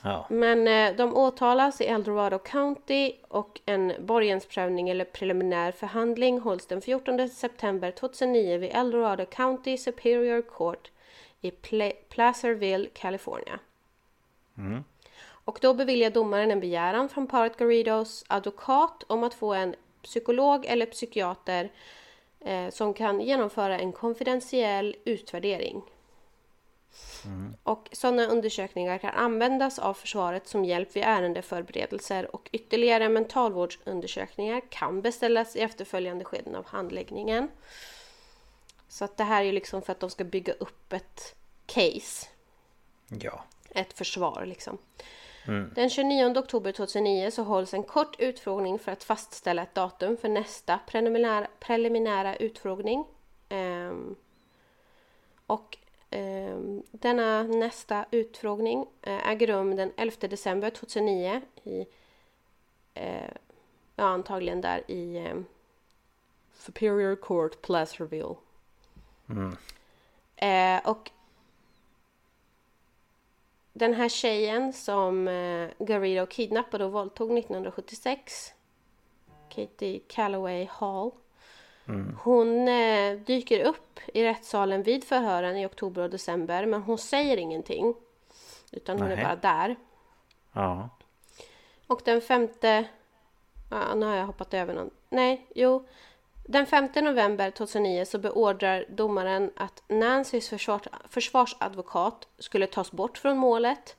[0.02, 0.26] Ja.
[0.30, 6.80] Men eh, de åtalas i Eldorado County och en borgensprövning eller preliminär förhandling hålls den
[6.80, 10.90] 14 september 2009 vid Eldorado County Superior Court
[11.40, 13.58] i Pla- Placerville, California.
[14.58, 14.84] Mm.
[15.44, 20.66] Och då beviljar domaren en begäran från paret Garridos advokat om att få en psykolog
[20.66, 21.70] eller psykiater
[22.40, 25.82] eh, som kan genomföra en konfidentiell utvärdering.
[27.62, 35.00] Och sådana undersökningar kan användas av försvaret som hjälp vid ärendeförberedelser och ytterligare mentalvårdsundersökningar kan
[35.02, 37.48] beställas i efterföljande skeden av handläggningen.
[38.88, 41.34] Så att det här är ju liksom för att de ska bygga upp ett
[41.66, 42.26] case
[43.08, 43.44] Ja.
[43.70, 44.78] ett försvar liksom.
[45.74, 50.28] Den 29 oktober 2009 så hålls en kort utfrågning för att fastställa ett datum för
[50.28, 53.04] nästa preliminära, preliminära utfrågning.
[53.48, 54.16] Ehm,
[55.46, 55.78] och
[56.90, 61.86] denna nästa utfrågning eh, äger rum den 11 december 2009 i,
[62.94, 63.30] eh,
[63.96, 65.44] ja antagligen där i ehm,
[66.52, 68.34] Superior Court Placerville.
[70.36, 71.10] Eh, och
[73.72, 75.24] den här tjejen som
[75.78, 78.54] Garrido kidnappade och våldtog 1976
[79.48, 81.10] Katie Calloway Hall
[82.22, 87.36] Hon eh, dyker upp i rättssalen vid förhören i oktober och december men hon säger
[87.36, 87.94] ingenting
[88.72, 89.24] utan hon är Nej.
[89.24, 89.76] bara där
[90.52, 90.88] Ja.
[91.86, 92.84] och den femte...
[93.70, 94.90] Ja, nu har jag hoppat över någon.
[95.08, 95.86] Nej, jo.
[96.46, 103.36] Den 5 november 2009 så beordrar domaren att Nancys försvars, försvarsadvokat skulle tas bort från
[103.36, 103.96] målet.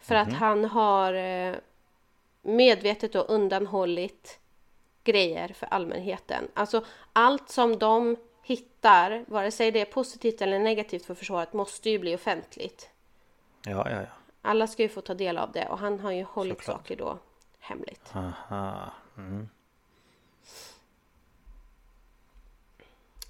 [0.00, 1.54] För att han har eh,
[2.42, 4.39] medvetet och undanhållit
[5.04, 6.48] grejer för allmänheten.
[6.54, 11.90] Alltså allt som de hittar, vare sig det är positivt eller negativt för försvaret, måste
[11.90, 12.90] ju bli offentligt.
[13.64, 14.06] Ja, ja, ja.
[14.42, 16.76] Alla ska ju få ta del av det och han har ju hållit Såklart.
[16.76, 17.18] saker då
[17.58, 18.12] hemligt.
[18.14, 18.92] Aha.
[19.16, 19.48] Mm.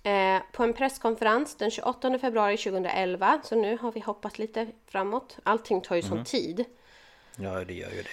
[0.03, 5.39] Eh, på en presskonferens den 28 februari 2011, så nu har vi hoppat lite framåt.
[5.43, 6.65] Allting tar ju sån tid.
[7.37, 8.09] Ja, det gör ju det.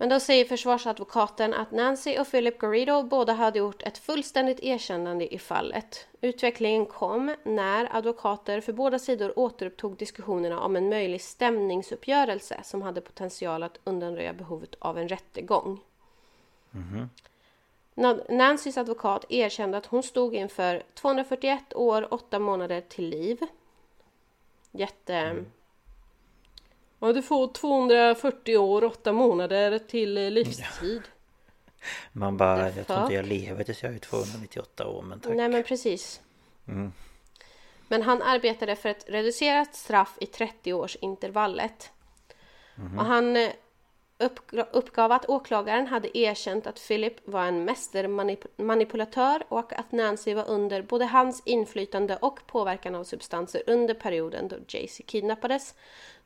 [0.00, 5.34] Men då säger försvarsadvokaten att Nancy och Philip Garrido båda hade gjort ett fullständigt erkännande
[5.34, 6.06] i fallet.
[6.20, 13.00] Utvecklingen kom när advokater för båda sidor återupptog diskussionerna om en möjlig stämningsuppgörelse som hade
[13.00, 15.80] potential att undanröja behovet av en rättegång.
[17.94, 23.38] Nan- Nancys advokat erkände att hon stod inför 241 år, 8 månader till liv.
[24.70, 25.44] Jätte...
[27.00, 31.02] Ja, du får 240 år, 8 månader till eh, livstid.
[32.12, 35.32] Man bara, jag tror inte jag lever tills jag är 298 år men tack.
[35.36, 36.20] Nej men precis.
[36.68, 36.92] Mm.
[37.88, 41.90] Men han arbetade för ett reducerat straff i 30-årsintervallet.
[42.78, 42.98] Mm.
[42.98, 43.50] Och han eh,
[44.72, 50.82] uppgav att åklagaren hade erkänt att Philip var en mästermanipulatör och att Nancy var under
[50.82, 55.74] både hans inflytande och påverkan av substanser under perioden då Jaycee kidnappades.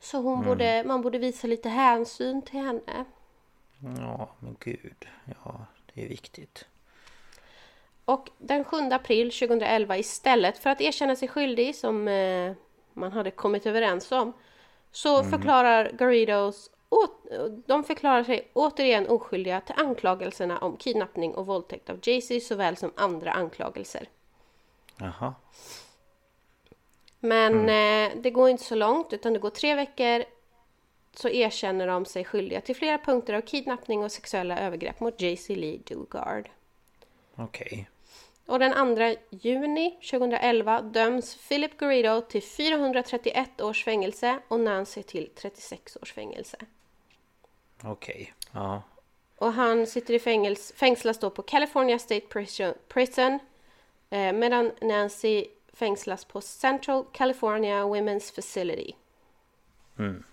[0.01, 0.47] Så hon mm.
[0.47, 3.05] borde, man borde visa lite hänsyn till henne.
[3.99, 5.07] Ja, men gud.
[5.45, 6.67] Ja, det är viktigt.
[8.05, 12.53] Och den 7 april 2011 istället för att erkänna sig skyldig som eh,
[12.93, 14.33] man hade kommit överens om
[14.93, 15.31] så mm.
[15.31, 16.71] förklarar Garridos
[17.67, 22.93] de förklarar sig återigen oskyldiga till anklagelserna om kidnappning och våldtäkt av Jaycee såväl som
[22.97, 24.09] andra anklagelser.
[24.97, 25.35] Jaha.
[27.21, 28.13] Men mm.
[28.13, 30.25] eh, det går inte så långt utan det går tre veckor
[31.15, 35.57] så erkänner de sig skyldiga till flera punkter av kidnappning och sexuella övergrepp mot Jaycee
[35.57, 36.49] Lee Dugard.
[37.37, 37.67] Okej.
[37.67, 37.85] Okay.
[38.47, 45.31] Och den 2 juni 2011 döms Philip Garrido till 431 års fängelse och Nancy till
[45.35, 46.57] 36 års fängelse.
[47.87, 48.63] Okej, okay.
[48.63, 48.83] ja.
[49.39, 53.39] Och han sitter i fängels, fängslas då på California State Prison, prison
[54.11, 58.93] eh, medan Nancy fängslas på Central California Women's Facility.
[59.99, 60.25] Mm.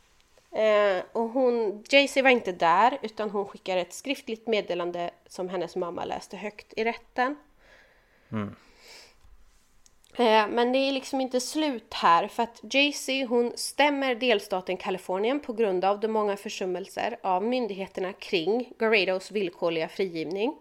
[0.52, 5.76] Eh, och hon, Jaycee var inte där utan hon skickar ett skriftligt meddelande som hennes
[5.76, 7.36] mamma läste högt i rätten.
[8.32, 8.56] Mm.
[10.14, 15.40] Eh, men det är liksom inte slut här för att Jaycee hon stämmer delstaten Kalifornien
[15.40, 20.56] på grund av de många försummelser av myndigheterna kring Garridos villkorliga frigivning.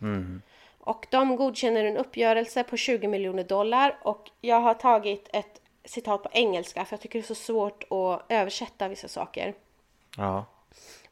[0.00, 0.42] Mm.
[0.78, 6.22] Och de godkänner en uppgörelse på 20 miljoner dollar och jag har tagit ett citat
[6.22, 9.54] på engelska för jag tycker det är så svårt att översätta vissa saker.
[10.16, 10.44] Ja.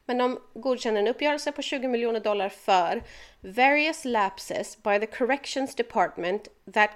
[0.05, 3.03] Men de godkänner en uppgörelse på 20 miljoner dollar för
[3.41, 6.89] various lapses by the corrections department that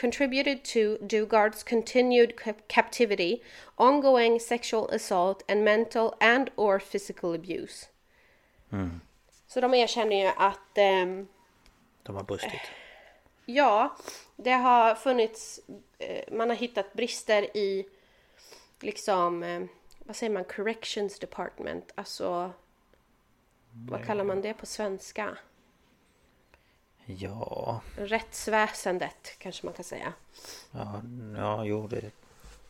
[0.00, 2.32] contributed to Dugard's continued
[2.68, 3.42] captivity,
[3.74, 7.86] ongoing sexual assault and mental and or physical abuse.
[8.72, 9.00] Mm.
[9.46, 10.78] Så de erkänner ju att...
[11.04, 11.28] Um,
[12.02, 12.60] de har brustit.
[13.46, 13.96] Ja,
[14.36, 15.60] det har funnits...
[16.00, 17.86] Uh, man har hittat brister i
[18.80, 19.68] liksom...
[20.08, 22.52] Vad säger man, corrections department, alltså
[23.70, 25.38] vad kallar man det på svenska?
[27.04, 27.80] Ja...
[27.96, 30.12] Rättsväsendet kanske man kan säga.
[30.70, 31.02] Ja,
[31.36, 32.10] ja jo det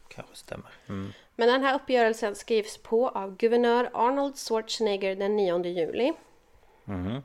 [0.09, 0.70] kanske stämmer.
[0.89, 1.12] Mm.
[1.36, 6.12] Men den här uppgörelsen skrivs på av guvernör Arnold Schwarzenegger den 9 juli.
[6.89, 7.22] Mm.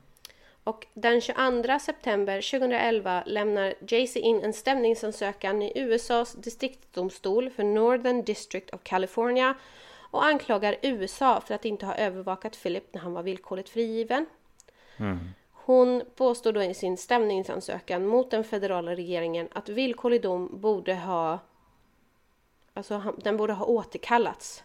[0.64, 8.22] Och den 22 september 2011 lämnar Jaycee in en stämningsansökan i USAs distriktsdomstol för Northern
[8.22, 9.54] District of California
[10.14, 14.26] och anklagar USA för att inte ha övervakat Philip när han var villkorligt frigiven.
[14.96, 15.18] Mm.
[15.52, 21.38] Hon påstår då i sin stämningsansökan mot den federala regeringen att villkorlig dom borde ha
[22.74, 24.64] Alltså den borde ha återkallats.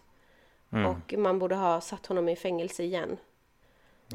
[0.71, 0.85] Mm.
[0.85, 3.17] Och man borde ha satt honom i fängelse igen.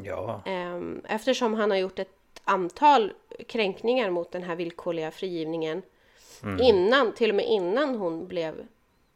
[0.03, 0.43] Ja.
[0.45, 3.13] Ehm, eftersom han har gjort ett antal
[3.49, 5.83] kränkningar mot den här villkorliga frigivningen.
[6.43, 6.61] Mm.
[6.61, 8.67] Innan, till och med innan hon blev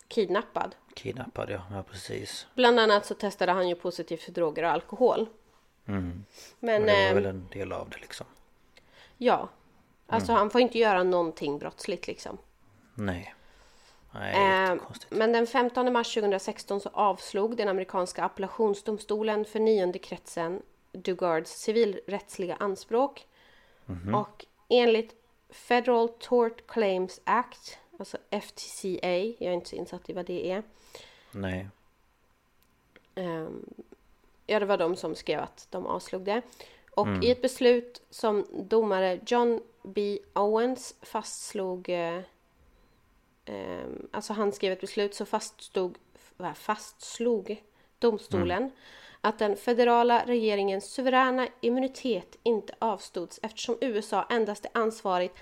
[0.09, 0.75] kidnappad.
[0.99, 2.46] Kidnappad ja, ja precis.
[2.55, 5.26] Bland annat så testade han ju positivt för droger och alkohol.
[5.86, 6.24] Mm.
[6.61, 8.26] Men, det var eh, väl en del av det liksom.
[9.16, 9.49] Ja.
[10.07, 10.38] Alltså mm.
[10.38, 12.38] han får inte göra någonting brottsligt liksom.
[12.94, 13.34] Nej.
[14.11, 14.76] Nej, eh,
[15.09, 22.57] men den 15 mars 2016 så avslog den amerikanska appellationsdomstolen för nionde kretsen Dugards civilrättsliga
[22.57, 23.26] anspråk.
[23.88, 24.20] Mm -hmm.
[24.20, 25.14] Och enligt
[25.51, 30.62] Federal Tort Claims Act Alltså FTCA, jag är inte så insatt i vad det är.
[31.33, 31.68] Nej.
[33.14, 33.64] Um,
[34.47, 36.43] ja, det var de som skrev att de avslog det.
[36.91, 37.22] Och mm.
[37.22, 40.18] i ett beslut som domare John B.
[40.35, 42.20] Owens fastslog uh,
[43.47, 45.99] um, Alltså han skrev ett beslut så faststod,
[46.55, 47.62] fastslog
[47.99, 48.70] domstolen mm.
[49.20, 55.35] att den federala regeringens suveräna immunitet inte avstods eftersom USA endast är ansvarigt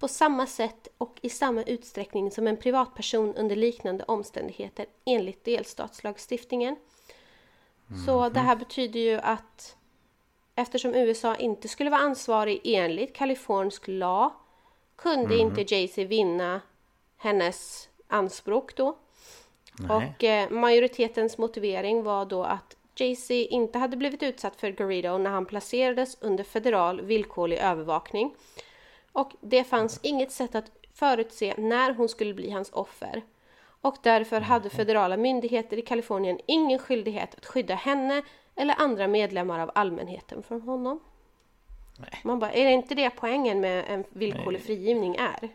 [0.00, 6.76] på samma sätt och i samma utsträckning som en privatperson under liknande omständigheter enligt delstatslagstiftningen.
[7.90, 8.06] Mm.
[8.06, 9.76] Så det här betyder ju att
[10.54, 14.32] eftersom USA inte skulle vara ansvarig enligt kalifornisk lag
[14.96, 15.40] kunde mm.
[15.40, 16.60] inte Jaycee vinna
[17.16, 18.96] hennes anspråk då.
[19.78, 19.96] Nej.
[19.96, 25.30] Och eh, majoritetens motivering var då att Jaycee inte hade blivit utsatt för Garrido när
[25.30, 28.34] han placerades under federal villkorlig övervakning
[29.12, 33.22] och det fanns inget sätt att förutse när hon skulle bli hans offer.
[33.82, 38.22] Och därför hade federala myndigheter i Kalifornien ingen skyldighet att skydda henne
[38.56, 41.00] eller andra medlemmar av allmänheten från honom.
[41.98, 42.20] Nej.
[42.24, 45.48] Man bara, är det inte det poängen med en villkorlig frigivning är?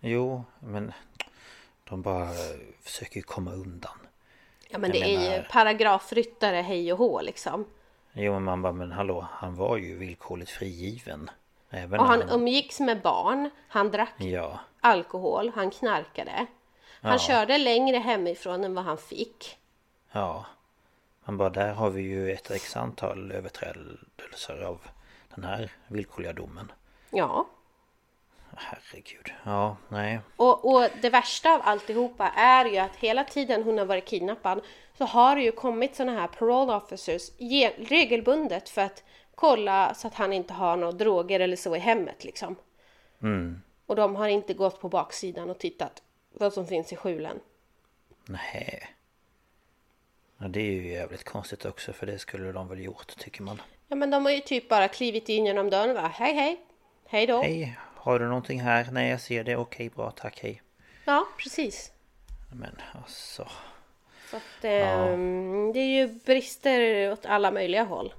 [0.00, 0.92] Jo, men
[1.88, 2.28] de bara
[2.82, 3.98] försöker komma undan.
[4.68, 7.64] Ja men Jag det är ju menar- paragrafryttare hej och hå liksom.
[8.12, 11.30] Jo, men man bara, men hallå, han var ju villkorligt frigiven.
[11.74, 16.46] Även Och när han umgicks med barn, han drack Ja, alkohol, han knarkade.
[17.02, 17.18] Han Ja.
[17.18, 19.58] körde längre hemifrån än vad han fick.
[20.12, 20.44] ja.
[21.24, 24.80] Man bara, där har vi ju ett x antal överträdelser av
[25.34, 26.72] den här villkorliga domen.
[27.10, 27.46] Ja.
[28.56, 29.32] Herregud.
[29.44, 30.20] Ja, nej.
[30.36, 34.60] Och, och det värsta av alltihopa är ju att hela tiden hon har varit kidnappad
[34.98, 39.02] så har det ju kommit såna här parole officers ge- regelbundet för att
[39.42, 42.56] kolla så att han inte har några droger eller så i hemmet liksom.
[43.22, 43.62] Mm.
[43.86, 47.40] Och de har inte gått på baksidan och tittat vad som finns i skjulen.
[48.24, 48.82] Nej.
[50.38, 53.62] Ja, det är ju jävligt konstigt också för det skulle de väl gjort tycker man.
[53.88, 56.60] Ja men de har ju typ bara klivit in genom dörren och bara hej hej,
[57.06, 57.42] hej då.
[57.42, 58.88] Hej, har du någonting här?
[58.92, 59.56] Nej, jag ser det.
[59.56, 60.62] Okej, bra, tack, hej.
[61.04, 61.92] Ja precis.
[62.52, 63.48] Men alltså.
[64.30, 68.12] Så att, ehm, det är ju brister åt alla möjliga håll.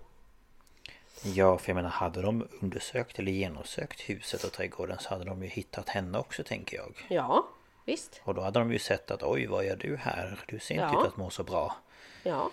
[1.24, 5.44] Ja, för jag menar, hade de undersökt eller genomsökt huset och trädgården så hade de
[5.44, 7.06] ju hittat henne också tänker jag.
[7.10, 7.48] Ja,
[7.86, 8.22] visst.
[8.24, 10.40] Och då hade de ju sett att oj, vad gör du här?
[10.48, 11.02] Du ser inte Ja.
[11.02, 11.76] ut att må så bra.
[12.24, 12.50] Ja.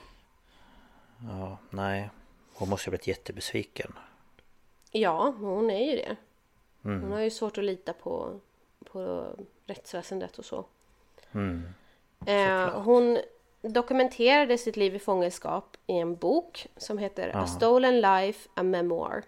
[1.29, 2.11] Ja, nej.
[2.55, 3.93] Hon måste ju ha blivit jättebesviken.
[4.91, 6.17] Ja, hon är ju det.
[6.83, 8.41] Hon har ju svårt att lita på,
[8.85, 9.27] på
[9.67, 10.65] rättsväsendet och så.
[12.27, 13.19] Eh, hon
[13.63, 19.23] dokumenterade sitt liv i fångenskap i en bok som heter A Stolen Life, A Memoir.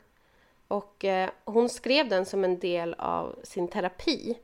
[0.68, 4.38] Och eh, hon skrev den som en del av sin terapi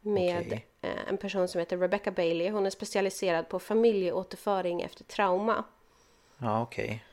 [0.00, 0.66] med Okej.
[0.82, 2.50] eh, en person som heter Rebecca Bailey.
[2.50, 5.64] Hon är specialiserad på familjeåterföring efter trauma.
[6.38, 7.04] Ja, okej.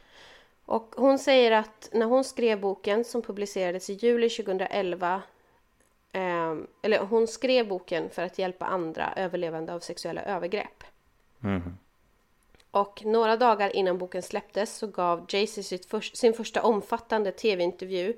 [0.66, 5.22] Och hon säger att när hon skrev boken som publicerades i juli 2011
[6.11, 10.82] ehm, eller hon skrev boken för att hjälpa andra överlevande av sexuella övergrepp.
[11.43, 11.77] Mhm.
[12.71, 18.13] Och några dagar innan boken släpptes så gav Jay-Z förs- sin första omfattande tv-intervju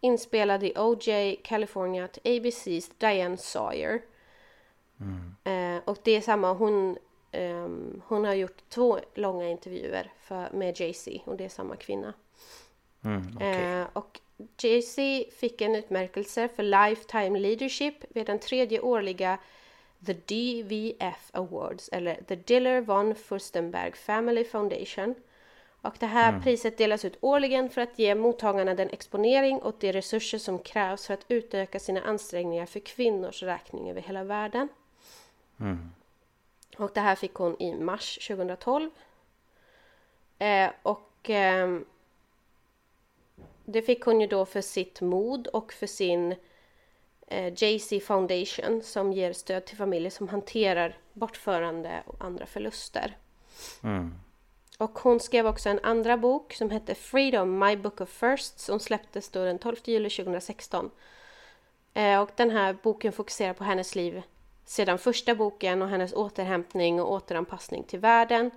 [0.00, 4.02] inspelad i OJ, California till ABC's Diane Sawyer.
[5.44, 6.98] Eh, och det är samma, hon,
[7.32, 12.14] ehm, hon har gjort två långa intervjuer för, med Jay-Z och det är samma kvinna.
[13.04, 13.80] Mm, okej.
[13.80, 14.20] Eh, och
[14.62, 19.38] Jay-Z fick en utmärkelse för Lifetime Leadership vid den tredje årliga
[20.06, 25.14] The DVF Awards, eller The Diller von Furstenberg Family Foundation.
[25.82, 29.92] Och det här priset delas ut årligen för att ge mottagarna den exponering och de
[29.92, 34.68] resurser som krävs för att utöka sina ansträngningar för kvinnors räkning över hela världen.
[36.76, 38.90] Och det här fick hon i mars 2012.
[40.38, 41.84] Eh, och ehm,
[43.64, 46.34] det fick hon ju då för sitt mod och för sin
[47.30, 53.16] eh, JC Foundation som ger stöd till familjer som hanterar bortförande och andra förluster.
[54.78, 58.80] Och hon skrev också en andra bok som hette Freedom, My Book of Firsts som
[58.80, 60.90] släpptes då den 12 juli 2016.
[61.94, 64.22] Eh, och den här boken fokuserar på hennes liv
[64.64, 68.50] sedan första boken och hennes återhämtning och återanpassning till världen.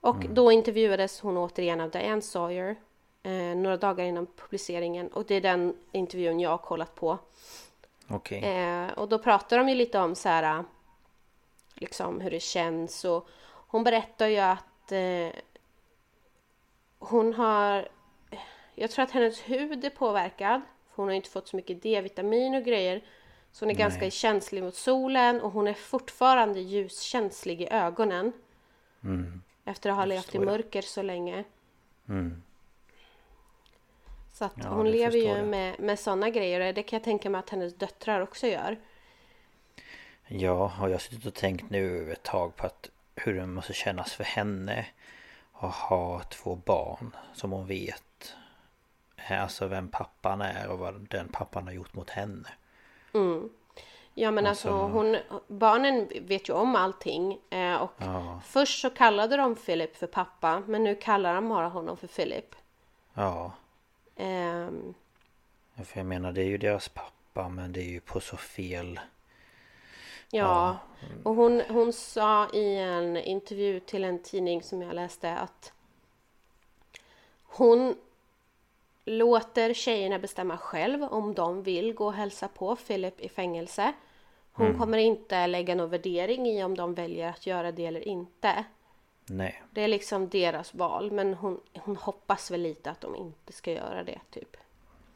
[0.00, 2.76] Och då intervjuades hon återigen av Diane Sawyer
[3.22, 7.18] eh, några dagar innan publiceringen och det är den intervjun jag har kollat på.
[8.08, 8.44] Okej.
[8.44, 10.64] Eh, och då pratar de ju lite om så här,
[11.74, 13.28] liksom hur det känns och
[13.72, 15.40] hon berättar ju att eh,
[16.98, 17.88] hon har,
[18.74, 20.60] jag tror att hennes hud är påverkad.
[20.90, 23.04] För hon har inte fått så mycket D-vitamin och grejer.
[23.52, 28.32] Så hon är ganska känslig mot solen och hon är fortfarande ljuskänslig i ögonen.
[29.64, 31.44] Efter att ha levt i mörker så länge.
[34.32, 37.30] Så att Ja, hon lever ju med, med sådana grejer och det kan jag tänka
[37.30, 38.78] mig att hennes döttrar också gör.
[40.26, 43.72] Ja, och jag har suttit och tänkt nu ett tag på att hur det måste
[43.72, 44.86] kännas för henne
[45.52, 48.34] att ha två barn som hon vet
[49.30, 52.48] Alltså vem pappan är och vad den pappan har gjort mot henne.
[54.14, 55.16] Ja men alltså, Alltså- hon,
[55.46, 57.92] barnen vet ju om allting eh, och
[58.44, 62.54] först så kallade de Philip för pappa men nu kallar de bara honom för Philip.
[63.14, 63.52] Ja,
[64.16, 64.94] Ehm,
[65.84, 69.00] för jag menar det är ju deras pappa men det är ju på så fel
[70.30, 70.76] ja,
[71.22, 75.72] och hon, hon sa i en intervju till en tidning som jag läste att
[77.44, 77.94] hon
[79.04, 83.92] låter tjejerna bestämma själv om de vill gå och hälsa på Philip i fängelse.
[84.52, 88.64] Hon kommer inte lägga någon värdering i om de väljer att göra det eller inte.
[89.32, 93.52] Nej, Det är liksom deras val men hon, hon hoppas väl lite att de inte
[93.52, 94.56] ska göra det typ.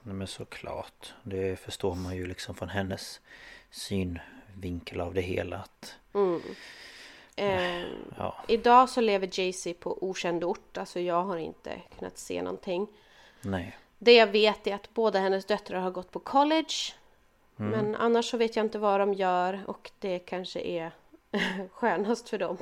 [0.03, 1.15] Nej men såklart.
[1.23, 3.21] Det förstår man ju liksom från hennes
[3.71, 5.95] synvinkel av det hela att...
[6.15, 6.43] Mm.
[7.37, 7.89] Eh,
[8.19, 8.37] ja.
[8.49, 10.79] Idag så lever Jay-Z på okänd ort.
[10.79, 12.87] Alltså jag har inte kunnat se någonting.
[13.41, 13.79] Nej.
[13.99, 16.75] Det jag vet är att båda hennes döttrar har gått på college.
[17.59, 17.71] Mm.
[17.71, 20.91] Men annars så vet jag inte vad de gör och det kanske är
[21.73, 22.59] skönast för dem.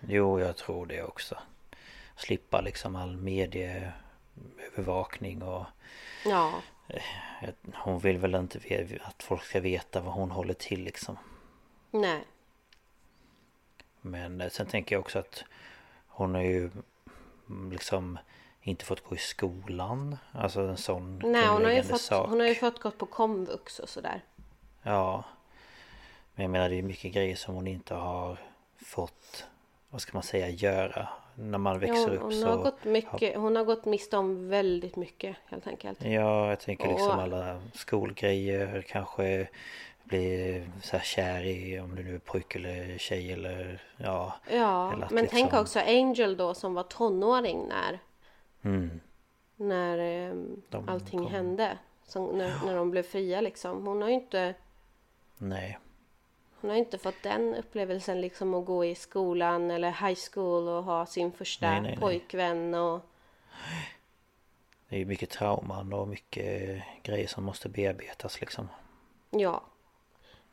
[0.00, 1.38] Jo, jag tror det också.
[2.16, 5.64] Slippa liksom all medieövervakning och...
[6.24, 6.52] Ja.
[6.88, 7.02] Eh,
[7.74, 8.58] hon vill väl inte
[9.02, 11.18] att folk ska veta vad hon håller till liksom.
[11.90, 12.24] Nej.
[14.00, 15.44] Men eh, sen tänker jag också att
[16.06, 16.70] hon har ju
[17.70, 18.18] liksom
[18.62, 20.18] inte fått gå i skolan.
[20.32, 22.28] Alltså en sån Nej, hon har, ju fått, sak.
[22.28, 24.24] hon har ju fått gått på komvux och sådär.
[24.82, 25.24] Ja.
[26.34, 28.38] Men jag menar det är mycket grejer som hon inte har
[28.76, 29.46] fått,
[29.90, 31.08] vad ska man säga, göra.
[31.34, 32.46] När man växer ja, hon, upp hon så...
[32.48, 33.36] Har gått mycket.
[33.36, 36.04] Hon har gått miste om väldigt mycket helt enkelt.
[36.04, 37.22] Ja, jag tänker liksom och...
[37.22, 39.48] alla skolgrejer kanske
[40.04, 44.34] bli så här kär i om du nu är pojke eller tjej eller ja.
[44.50, 45.38] Ja, eller men liksom...
[45.38, 47.98] tänk också Angel då som var tonåring när
[48.62, 49.00] mm.
[49.56, 50.34] när eh,
[50.68, 51.30] de, allting de...
[51.30, 51.78] hände.
[52.04, 52.60] Som, när, ja.
[52.66, 53.86] när de blev fria liksom.
[53.86, 54.54] Hon har ju inte
[55.38, 55.78] Nej.
[56.60, 60.84] Hon har inte fått den upplevelsen liksom att gå i skolan eller high school och
[60.84, 63.00] ha sin första nej, nej, pojkvän och
[64.88, 68.68] Det är ju mycket trauman och mycket grejer som måste bearbetas liksom.
[69.30, 69.62] Ja.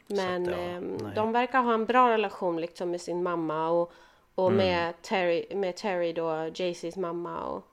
[0.08, 0.60] Men att,
[1.02, 3.92] ja, eh, de verkar ha en bra relation liksom med sin mamma och,
[4.36, 4.58] och mm.
[4.58, 7.44] med, Terry, med Terry då, Jaycees mamma.
[7.44, 7.64] Och,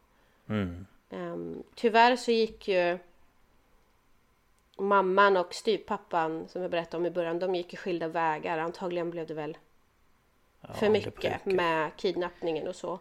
[0.49, 0.87] mm.
[1.11, 2.99] um, tyvärr så gick ju
[4.78, 8.58] mamman och styvpappan som jag berättade om i början, de gick skilda vägar.
[8.58, 9.58] Antagligen blev det väl
[10.60, 12.98] ja, för mycket med kidnappningen och så.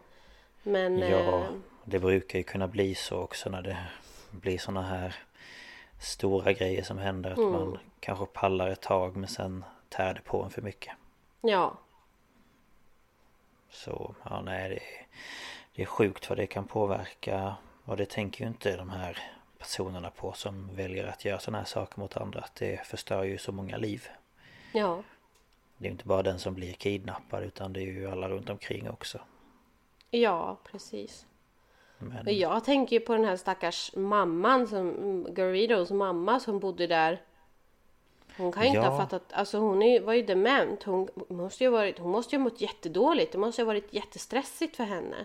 [0.62, 0.98] Men...
[0.98, 1.44] Ja, eh,
[1.84, 3.76] det brukar ju kunna bli så också när det
[4.30, 5.14] blir såna här
[6.00, 7.30] stora grejer som händer.
[7.30, 7.52] Att mm.
[7.52, 10.92] man kanske pallar ett tag men sen tär det på en för mycket.
[11.40, 11.78] Ja.
[13.70, 15.06] Så, ja nej det är,
[15.74, 17.54] det är sjukt vad det kan påverka.
[17.84, 19.18] Och det tänker ju inte de här
[19.62, 22.40] personerna på som väljer att göra sådana här saker mot andra.
[22.40, 24.08] Att det förstör ju så många liv.
[24.72, 25.02] Ja.
[25.78, 28.90] Det är inte bara den som blir kidnappad utan det är ju alla runt omkring
[28.90, 29.18] också.
[30.10, 31.26] Ja, precis.
[31.98, 32.38] Men...
[32.38, 37.22] Jag tänker ju på den här stackars mamman som Garridos mamma som bodde där.
[38.36, 38.74] Hon kan ju ja.
[38.74, 40.82] inte ha fattat, alltså hon är, var ju dement.
[40.82, 43.32] Hon måste ju varit, hon måste ju ha mått jättedåligt.
[43.32, 45.16] Det måste ha varit jättestressigt för henne.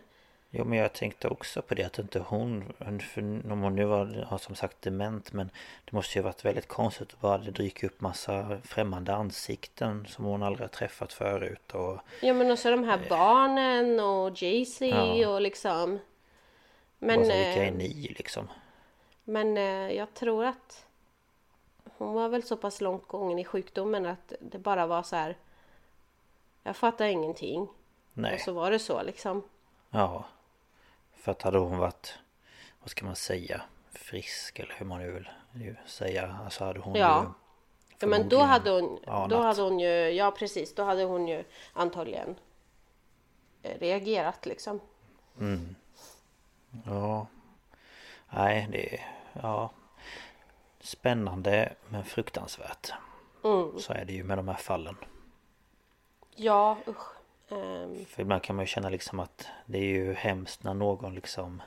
[0.50, 2.74] Jo men jag tänkte också på det att inte hon,
[3.14, 3.22] för
[3.52, 5.50] om hon nu var har som sagt dement men
[5.86, 10.26] det måste ju varit väldigt konstigt att bara det dyker upp massa främmande ansikten som
[10.26, 12.00] hon aldrig har träffat förut och...
[12.22, 15.30] Ja men också de här barnen och Jay-Z ja.
[15.30, 16.00] och liksom...
[17.00, 17.16] Men...
[17.16, 18.48] Så, vilka är eh, ni liksom?
[19.24, 20.86] Men eh, jag tror att
[21.98, 25.38] hon var väl så pass långt gången i sjukdomen att det bara var så här.
[26.64, 27.68] Jag fattar ingenting.
[28.14, 28.34] Nej.
[28.34, 29.44] Och så var det så liksom.
[29.90, 30.26] Ja.
[31.20, 32.20] För att hade hon varit,
[32.80, 33.62] vad ska man säga,
[33.92, 35.12] frisk eller hur man nu
[35.52, 36.38] vill säga.
[36.44, 37.24] Alltså hade hon ja.
[37.24, 37.30] ju
[38.00, 39.00] Ja men då hade hon,
[39.30, 41.44] då hade hon ju, ja precis, då hade hon ju
[41.74, 42.36] antagligen
[43.64, 44.80] eh, reagerat liksom.
[45.40, 45.76] Mm.
[46.86, 47.28] Ja.
[48.30, 49.08] Nej, det är...
[49.42, 49.72] Ja.
[50.80, 52.92] Spännande men fruktansvärt.
[53.44, 53.80] Mm.
[53.80, 54.96] Så är det ju med de här fallen.
[56.36, 57.17] Ja, usch.
[57.50, 58.06] Um...
[58.06, 61.62] För ibland kan man ju känna liksom att det är ju hemskt när någon liksom...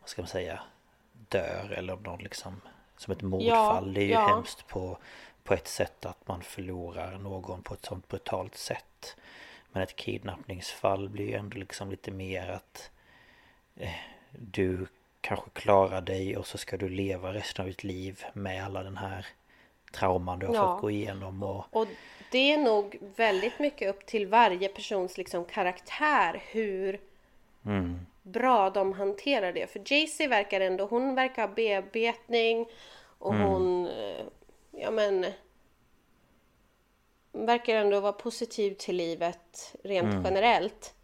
[0.00, 0.60] Vad ska man säga?
[1.12, 2.60] Dör eller om någon liksom...
[2.96, 3.86] Som ett mordfall.
[3.86, 4.26] Ja, det är ju ja.
[4.26, 4.98] hemskt på,
[5.42, 9.16] på ett sätt att man förlorar någon på ett sånt brutalt sätt.
[9.72, 12.90] Men ett kidnappningsfall blir ju ändå liksom lite mer att...
[13.76, 13.94] Eh,
[14.30, 14.86] du
[15.20, 18.96] kanske klarar dig och så ska du leva resten av ditt liv med alla den
[18.96, 19.26] här
[19.90, 20.72] trauman du har ja.
[20.72, 21.42] fått gå igenom.
[21.42, 21.64] Och...
[21.70, 21.86] och
[22.30, 27.00] det är nog väldigt mycket upp till varje persons liksom karaktär hur
[27.66, 28.06] mm.
[28.22, 29.70] bra de hanterar det.
[29.70, 32.66] För Jaycee verkar ändå, hon verkar ha bearbetning
[33.18, 33.46] och mm.
[33.46, 34.24] hon, eh,
[34.70, 35.26] ja men
[37.32, 40.24] verkar ändå vara positiv till livet rent mm.
[40.24, 40.94] generellt.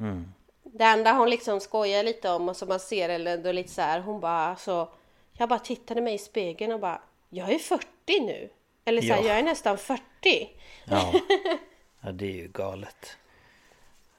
[0.00, 0.32] Mm.
[0.62, 3.80] Det enda hon liksom skojar lite om och som man ser eller då lite så
[3.82, 4.88] här, hon bara så
[5.32, 7.00] Jag bara tittade mig i spegeln och bara
[7.34, 7.86] Jag är 40
[8.20, 8.48] nu!
[8.84, 9.28] Eller så här, ja.
[9.28, 10.02] jag är nästan 40!
[10.84, 11.12] Ja.
[12.00, 13.16] ja, det är ju galet.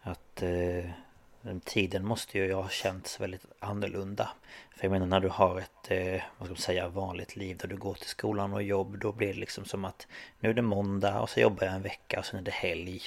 [0.02, 0.90] Att eh,
[1.42, 4.30] den tiden måste ju ha känts väldigt annorlunda.
[4.76, 7.68] För jag menar när du har ett, eh, vad ska man säga, vanligt liv där
[7.68, 8.98] du går till skolan och jobb.
[9.00, 10.08] Då blir det liksom som att
[10.40, 13.02] nu är det måndag och så jobbar jag en vecka och sen är det helg.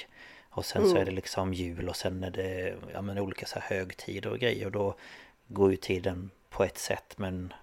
[0.49, 0.93] Och sen mm.
[0.93, 4.29] så är det liksom jul och sen är det ja, men olika så här högtider
[4.29, 4.95] och grejer och då
[5.47, 7.53] går ju tiden på ett sätt men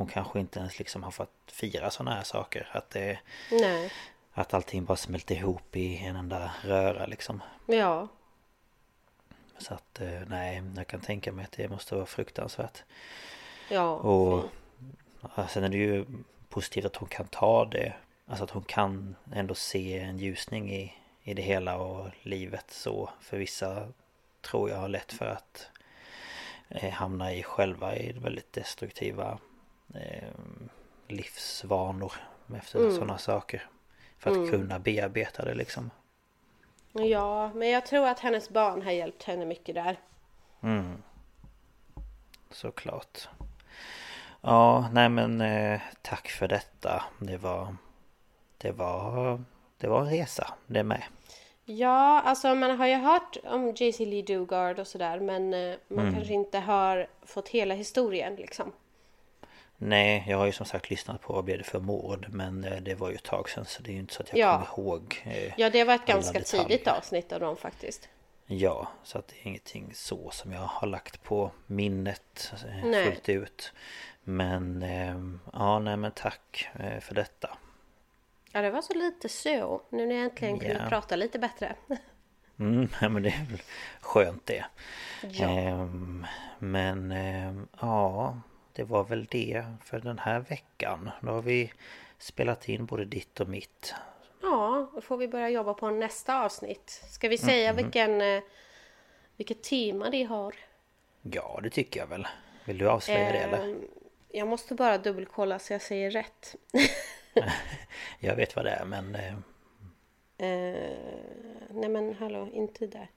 [0.00, 2.68] hon kanske inte ens liksom har fått fira sådana här saker.
[2.72, 3.18] Att det...
[3.50, 3.92] Nej.
[4.32, 7.42] Att allting bara smälter ihop i en enda röra liksom.
[7.66, 8.08] Ja.
[9.58, 12.82] Så att eh, nej, jag kan tänka mig att det måste vara fruktansvärt.
[13.68, 13.94] Ja.
[13.94, 14.44] Och
[15.36, 16.04] ja, sen är det ju
[16.48, 17.94] positivt att hon kan ta det.
[18.26, 23.10] Alltså att hon kan ändå se en ljusning i, i det hela och livet så.
[23.20, 23.88] För vissa
[24.40, 25.68] tror jag har lätt för att
[26.68, 29.38] eh, hamna i själva i väldigt destruktiva
[31.08, 32.12] livsvanor
[32.56, 32.92] efter mm.
[32.92, 33.66] sådana saker.
[34.18, 34.50] För att mm.
[34.50, 35.90] kunna bearbeta det liksom.
[36.92, 39.96] Ja, men jag tror att hennes barn har hjälpt henne mycket där.
[40.62, 41.02] Mm.
[42.50, 43.28] Såklart.
[44.40, 47.04] Ja, nej men eh, tack för detta.
[47.18, 47.76] Det var...
[48.58, 49.44] Det var...
[49.78, 51.02] Det var en resa, det med.
[51.64, 55.98] Ja, alltså man har ju hört om JC Lee Dugard och sådär men eh, man
[55.98, 56.14] mm.
[56.14, 58.72] kanske inte har fått hela historien liksom.
[59.82, 62.80] Nej, jag har ju som sagt lyssnat på Vad blev det för mord Men eh,
[62.82, 64.66] det var ju ett tag sedan så det är ju inte så att jag ja.
[64.66, 66.64] kommer ihåg eh, Ja, det var ett ganska detaljer.
[66.68, 68.08] tidigt avsnitt av dem faktiskt.
[68.46, 73.04] Ja, så att det är ingenting så som jag har lagt på minnet eh, nej.
[73.04, 73.72] fullt ut.
[74.24, 75.16] Men eh,
[75.52, 76.68] ja, nej men tack
[77.00, 77.58] för detta.
[78.52, 79.82] Ja, det var så lite så.
[79.90, 81.74] Nu när jag äntligen kunde prata lite bättre.
[82.58, 83.62] Mm, men det är väl
[84.00, 84.64] skönt det.
[85.22, 85.48] Ja.
[85.48, 86.26] Ehm,
[86.58, 88.36] men ehm, ja
[88.72, 91.10] det var väl det för den här veckan.
[91.20, 91.72] Då har vi
[92.18, 93.94] spelat in både ditt och mitt.
[94.42, 97.02] Ja, då får vi börja jobba på nästa avsnitt.
[97.10, 97.84] Ska vi säga mm.
[97.84, 98.42] vilken, eh,
[99.36, 100.54] vilket tema det har?
[101.22, 102.28] Ja, det tycker jag väl.
[102.64, 103.70] Vill du avslöja eh, det eller?
[103.70, 103.86] Ehm,
[104.28, 106.56] jag måste bara dubbelkolla så jag säger rätt.
[108.18, 109.14] jag vet vad det är men...
[109.14, 109.34] Eh...
[110.38, 110.98] Eh,
[111.70, 113.10] nej men hallå, inte där.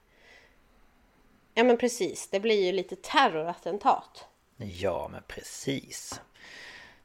[1.54, 4.28] Ja men precis, det blir ju lite terrorattentat.
[4.56, 6.20] Ja men precis.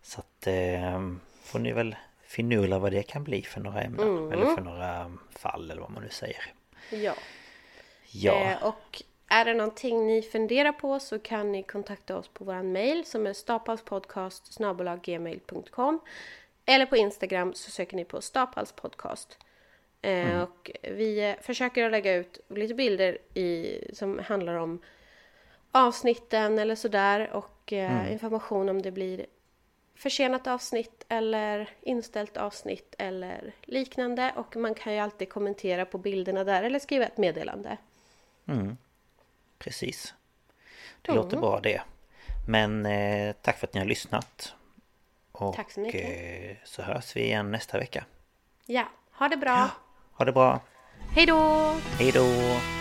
[0.01, 1.01] Så att eh,
[1.43, 4.07] får ni väl finurla vad det kan bli för några ämnen.
[4.07, 4.31] Mm.
[4.31, 6.53] Eller för några fall eller vad man nu säger.
[6.91, 7.13] Ja.
[8.11, 8.33] Ja.
[8.33, 12.71] Eh, och är det någonting ni funderar på så kan ni kontakta oss på våran
[12.71, 14.57] mail som är staphalspodcast
[15.03, 15.99] gmail.com
[16.65, 19.37] Eller på Instagram så söker ni på staphalspodcast.
[20.01, 20.41] Eh, mm.
[20.41, 24.81] Och vi försöker att lägga ut lite bilder i, som handlar om
[25.71, 28.11] avsnitten eller sådär och eh, mm.
[28.11, 29.25] information om det blir
[29.95, 36.43] försenat avsnitt eller inställt avsnitt eller liknande och man kan ju alltid kommentera på bilderna
[36.43, 37.77] där eller skriva ett meddelande.
[38.47, 38.77] Mm.
[39.59, 40.13] Precis.
[41.01, 41.23] Det mm.
[41.23, 41.81] låter bra det.
[42.47, 44.53] Men eh, tack för att ni har lyssnat.
[45.31, 46.03] Och, tack så mycket.
[46.03, 48.05] Eh, så hörs vi igen nästa vecka.
[48.65, 49.49] Ja, ha det bra.
[49.49, 49.69] Ja,
[50.11, 50.59] ha det bra.
[51.15, 51.75] Hej då!
[51.99, 52.78] Hej då!